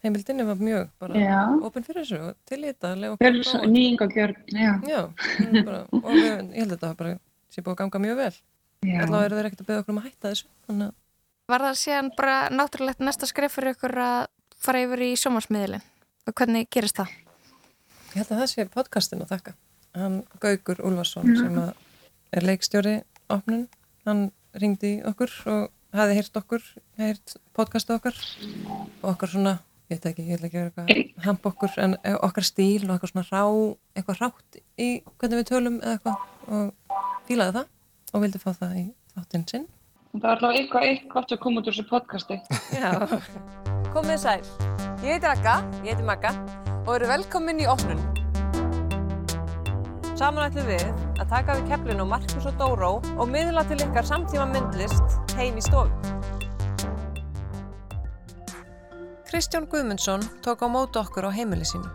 [0.00, 4.70] heimildinni var mjög bara ofin fyrir þessu og til í þetta Nýjingagjörg, já.
[4.88, 5.02] Já,
[5.66, 7.18] bara, og við, ég held að þetta bara
[7.52, 8.30] sé búið að ganga mjög vel
[8.86, 10.96] allavega eru þeir ekkert að beða okkur um að hætta þessu Þannig...
[11.48, 14.18] Var það síðan bara náttúrulegt næsta skref fyrir ykkur að
[14.60, 15.84] fara yfir í sjómarsmiðlinn
[16.28, 17.14] og hvernig gerist það?
[18.12, 19.54] Ég held að það sé podcastin að þakka.
[19.96, 21.38] Hann Gaugur Úlfarsson mm.
[21.40, 21.56] sem
[22.36, 22.94] er leikstjóri
[23.32, 23.64] opnun,
[24.04, 24.26] hann
[24.60, 26.68] ringdi okkur og hafi hýrt okkur
[27.00, 28.20] hýrt podcastu okkar.
[29.00, 29.54] Og okkar svona,
[29.88, 33.14] ég veit ekki, ég vil ekki vera eitthvað hamp okkur en okkar stíl og eitthvað
[33.14, 33.42] svona rá,
[33.96, 36.94] eitthvað rátt í hvernig við tölum eða eitthvað og
[37.28, 37.74] fílaði það
[38.12, 38.84] og vildi fá það í
[39.14, 39.66] þáttinn sinn.
[40.12, 42.38] Það var allavega eitthvað eitt gott að koma út úr þessu podcasti.
[42.72, 42.92] Já.
[43.94, 44.40] Komið sæl.
[45.04, 46.32] Ég heiti Raka, ég heiti Magga
[46.86, 48.00] og eru velkomin í opnun.
[50.18, 50.86] Saman ætlum við
[51.20, 55.62] að taka við keflinu Markus og Dóró og miðla til ykkar samtíma myndlist heim í
[55.62, 55.92] stofu.
[59.28, 61.86] Kristján Guðmundsson tók á mótu okkur á heimili sínu.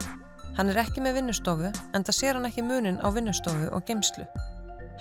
[0.54, 4.28] Hann er ekki með vinnustofu en það sér hann ekki munin á vinnustofu og geimslu.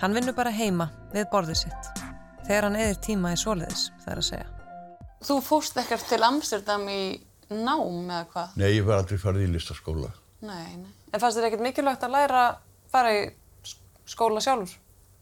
[0.03, 1.85] Hann vinnur bara heima við borðið sitt.
[2.43, 4.47] Þegar hann eðir tíma í soliðis, það er að segja.
[5.23, 8.57] Þú fóst ekkert til Amsterdam í nám eða hvað?
[8.59, 10.09] Nei, ég var aldrei farið í listaskóla.
[10.43, 10.91] Nei, nei.
[11.07, 12.59] En fannst þér ekkert mikilvægt að læra að
[12.91, 13.23] fara í
[14.11, 14.75] skóla sjálfur?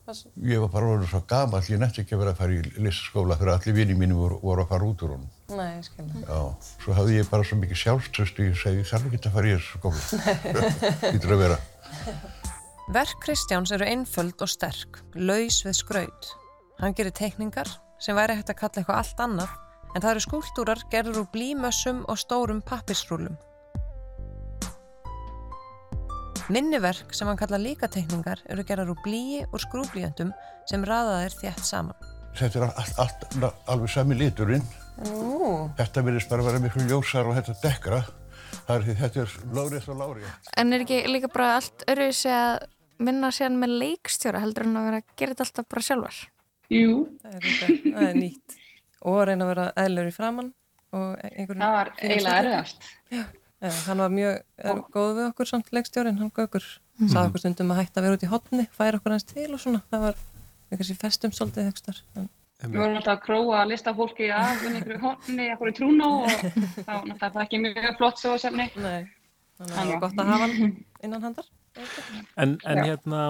[0.10, 0.26] Þess...
[0.50, 3.38] Ég var bara orðin svo gammal, ég nætti ekki að vera að fara í listaskóla
[3.38, 5.32] fyrir allir vini mínu voru, voru að fara út úr honum.
[5.54, 6.26] Nei, ég skilja.
[6.26, 6.42] Já,
[6.82, 9.58] svo hafði ég bara svo mikið sjálfströst og ég segi, þarf ekki að fara í
[9.60, 9.78] þessu
[11.38, 11.46] skóla.
[12.88, 12.94] Er.
[12.94, 16.32] Verk Kristjáns eru einföld og sterk, laus við skraut.
[16.82, 17.70] Hann gerir teikningar
[18.02, 19.52] sem væri hægt að kalla eitthvað allt annað
[19.96, 23.38] en það eru skúltúrar gerður úr blímössum og stórum pappisrúlum.
[26.52, 30.34] Minniverk sem hann kalla líka teikningar eru gerðar úr blíi og skrúblíjöndum
[30.68, 32.10] sem raðað er þjætt saman.
[32.36, 33.26] Þetta er allt, allt,
[33.70, 34.66] alveg sami liturinn.
[35.08, 35.70] Ú.
[35.78, 38.02] Þetta verðist bara að vera miklu ljósar og þetta dekkra.
[38.70, 40.30] Er, þetta er lárið og lárið.
[40.62, 42.68] En er ekki líka bara allt öruvísi að
[43.02, 46.18] vinna sér með leikstjóra heldur en að vera að gera þetta alltaf bara sjálfar?
[46.72, 46.96] Jú.
[47.22, 48.58] Það er, líka, það er nýtt.
[49.02, 50.52] Og að reyna að vera eðlur í framann.
[50.92, 52.64] Það var eiginlega
[53.62, 56.66] ja, hann var mjög er, góð við okkur samt leikstjórin, hann Gaugur.
[56.98, 57.12] Mhm.
[57.14, 59.62] Sað okkur stundum að hætta að vera út í hotni, færa okkur hans til og
[59.62, 59.84] svona.
[59.92, 60.22] Það var
[60.72, 62.02] eitthvað sem festum svolítið högstar.
[62.62, 66.36] Við vorum alltaf að króa að lista fólki af inn einhverju honni, einhverju trúná og
[66.86, 68.68] þá náttúrulega það ekki mjög flott svo sefni.
[68.76, 69.08] Nei,
[69.58, 71.50] þannig að það var gott að hafa hann innan handar.
[72.36, 73.22] En, en hérna,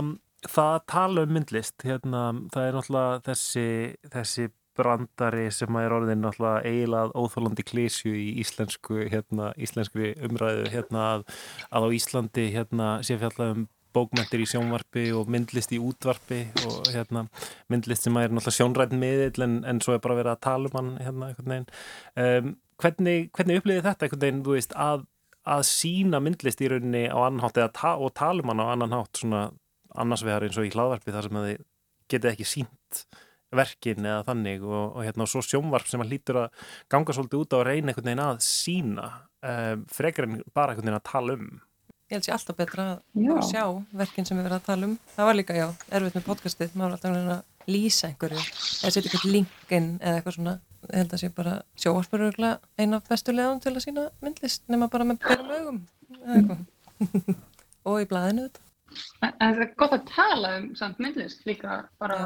[0.48, 3.68] það að tala um myndlist, hérna, það er náttúrulega þessi,
[4.16, 4.48] þessi
[4.80, 11.26] brandari sem er orðin náttúrulega eiginlega óþólandi klísju í íslensku, hérna, íslenskri umræðu, hérna, að,
[11.72, 16.90] að á Íslandi, hérna, sé fjallað um bókmyndir í sjónvarpi og myndlist í útvarpi og
[16.94, 17.26] hérna,
[17.72, 20.78] myndlist sem er náttúrulega sjónrætt miðill en, en svo er bara verið að tala um
[20.80, 21.62] hann hérna.
[22.16, 25.08] Um, hvernig, hvernig upplýði þetta einhvern veginn, þú veist, að,
[25.56, 28.96] að sína myndlist í rauninni á annan hátt ta og tala um hann á annan
[28.96, 29.50] hátt svona
[30.00, 31.66] annars vegar eins og í hlaðvarpi þar sem þið
[32.12, 33.04] getið ekki sínt
[33.56, 37.44] verkin eða þannig og, og hérna og svo sjónvarp sem að hlýtur að ganga svolítið
[37.44, 39.10] út á að reyna einhvern veginn að sína
[39.44, 41.50] um, frekar en bara einhvern veginn að tala um
[42.12, 43.36] Ég held sér alltaf betra að já.
[43.48, 43.62] sjá
[43.96, 44.96] verkinn sem við verðum að tala um.
[45.14, 49.04] Það var líka, já, erfitt með podcastið, maður var alltaf að lýsa einhverju eða setja
[49.06, 50.56] einhvern linkin eða eitthvað svona.
[50.82, 54.90] Ég held að sé bara sjóarspöruglega eina af bestu leðum til að sína myndlist nema
[54.92, 55.80] bara með byrjum augum
[56.18, 57.40] eða eitthvað.
[57.94, 58.66] og í blæðinu þetta.
[59.22, 62.20] En það er gott að tala um samt myndlist líka bara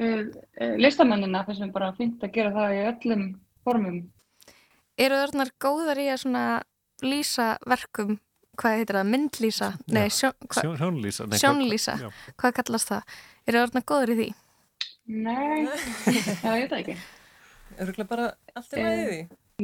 [0.00, 0.70] við ja.
[0.80, 3.28] listamennina þess að við bara finnst að gera það í öllum
[3.68, 4.00] formum.
[4.96, 6.48] Eru þarna góðar í að svona
[7.04, 8.16] lýsa verkum
[8.60, 9.70] hvað heitir það, myndlýsa?
[9.96, 13.16] Nei, sjón, hva, sjónlýsa nei, sjónlýsa, hvað, hvað kallast það?
[13.46, 14.28] Eru það orðina góður í því?
[15.10, 15.64] Nei,
[16.44, 16.96] ég veit ekki.
[17.80, 19.20] Öruglega bara allt er með því?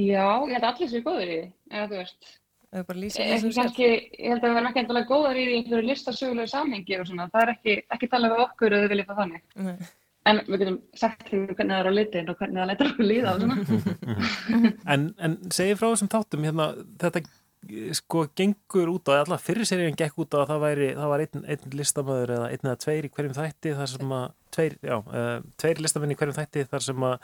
[0.06, 2.32] Já, ég held að allir séu góður í því eða þú veist.
[2.74, 5.44] Eða bara lýsa því sem sér Ég held að við verðum ekki endalega góður í
[5.46, 8.92] því einhverju listasögulegu samhengi og svona, það er ekki, ekki talað við okkur eða við
[8.94, 9.46] viljum það þannig.
[9.68, 9.88] Nei.
[10.26, 13.06] En við getum sagt því hvernig það er á litin og hvernig það letur okkur
[13.06, 13.56] líða og svona.
[14.96, 16.66] En, en segið frá þessum þáttum hérna,
[17.02, 17.22] þetta
[17.96, 21.24] sko gengur út á, allar fyrir seríun gekk út á að það væri, það var
[21.24, 24.24] einn, einn listamöður eða einn eða tveir í hverjum þætti þar sem að,
[24.56, 27.14] tveir, já, uh, tveir listamenn í hverjum þætti þar sem að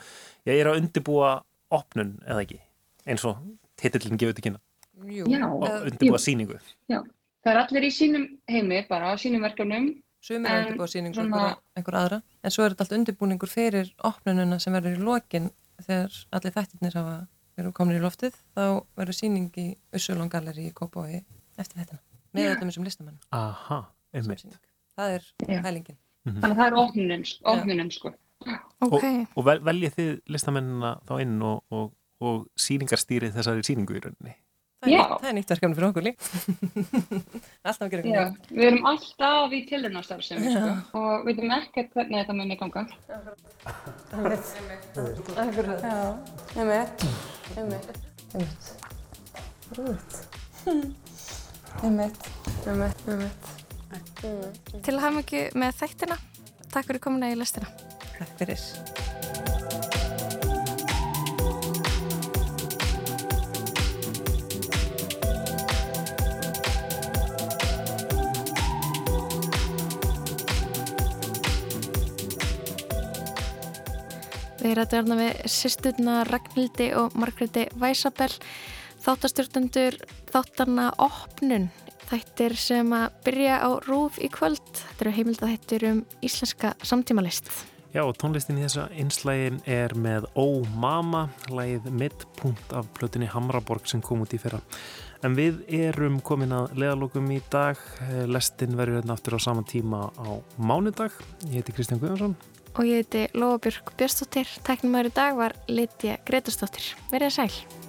[0.49, 1.33] ég er að undibúa
[1.73, 2.59] opnun eða ekki,
[3.07, 3.41] eins og
[3.79, 4.63] titillin gefur þetta kynna.
[5.03, 6.23] Og undibúa jú.
[6.25, 6.59] síningu
[6.91, 6.99] Já,
[7.43, 9.91] það er allir í sínum heimi bara á sínum verkefnum.
[10.23, 11.57] Sumir er undibúa síningu svona...
[11.75, 12.21] einhver aðra.
[12.43, 15.49] En svo er þetta allt undibúningur fyrir opnununa sem verður í lokin
[15.83, 17.15] þegar allir þættirnir hafa
[17.53, 18.65] þegar við komum í loftið, þá
[18.99, 21.23] verður síning í Ussulón Galleri í Kópái
[21.57, 21.99] eftir þetta,
[22.33, 23.19] með þetta með sem listamenn.
[23.37, 23.79] Aha,
[24.13, 24.59] einmitt.
[24.93, 25.27] Það er
[25.63, 26.41] hælingin mm -hmm.
[26.41, 28.13] Þannig að það er ofnunum, ofnunum sko.
[28.83, 29.19] Okay.
[29.23, 34.01] Og, og vel, veljið þið listamennina þá inn og, og, og síningarstýrið þessari síningu í
[34.03, 34.35] rauninni
[34.83, 36.17] Það er, nýtt, það er nýtt verkefni fyrir okkur lík
[37.63, 42.17] Alltaf að gera eitthvað Við erum alltaf í tilhörnarstarfsemi sko, og við veitum ekkert hvernig
[42.19, 44.47] þetta munir ganga Það er mitt
[45.33, 45.47] Það
[46.59, 48.03] er mitt
[48.33, 50.17] Einmitt.
[51.83, 52.17] Einmitt.
[52.67, 52.97] Einmitt.
[53.07, 53.43] Einmitt.
[54.23, 54.71] Einmitt.
[54.83, 56.17] Til að hafa mikið með þættina.
[56.73, 57.69] Takk fyrir komuna í listina.
[58.17, 59.62] Takk fyrir.
[74.63, 78.31] Við erum að við sýsturna Ragnhildi og Margréti Væsabell
[79.03, 79.97] þáttastjórnendur
[80.31, 81.65] þáttarna Opnun
[82.07, 84.63] þættir sem að byrja á rúf í kvöld.
[84.77, 87.51] Þetta eru heimildathættir um íslenska samtímalist.
[87.91, 93.99] Já tónlistin í þessa einslægin er með Ó Mama lægið middpunkt af plötunni Hamraborg sem
[94.01, 94.63] kom út í fyrra.
[95.27, 97.83] En við erum komin að leðalokum í dag.
[98.31, 101.11] Lestin verður hérna aftur á saman tíma á mánudag.
[101.51, 102.39] Ég heiti Kristján Guðjónsson
[102.73, 104.49] og ég heiti Lóabjörg Björnstóttir.
[104.65, 106.93] Tæknum aður í dag var Litja Gretarstóttir.
[107.13, 107.82] Verðið sæl.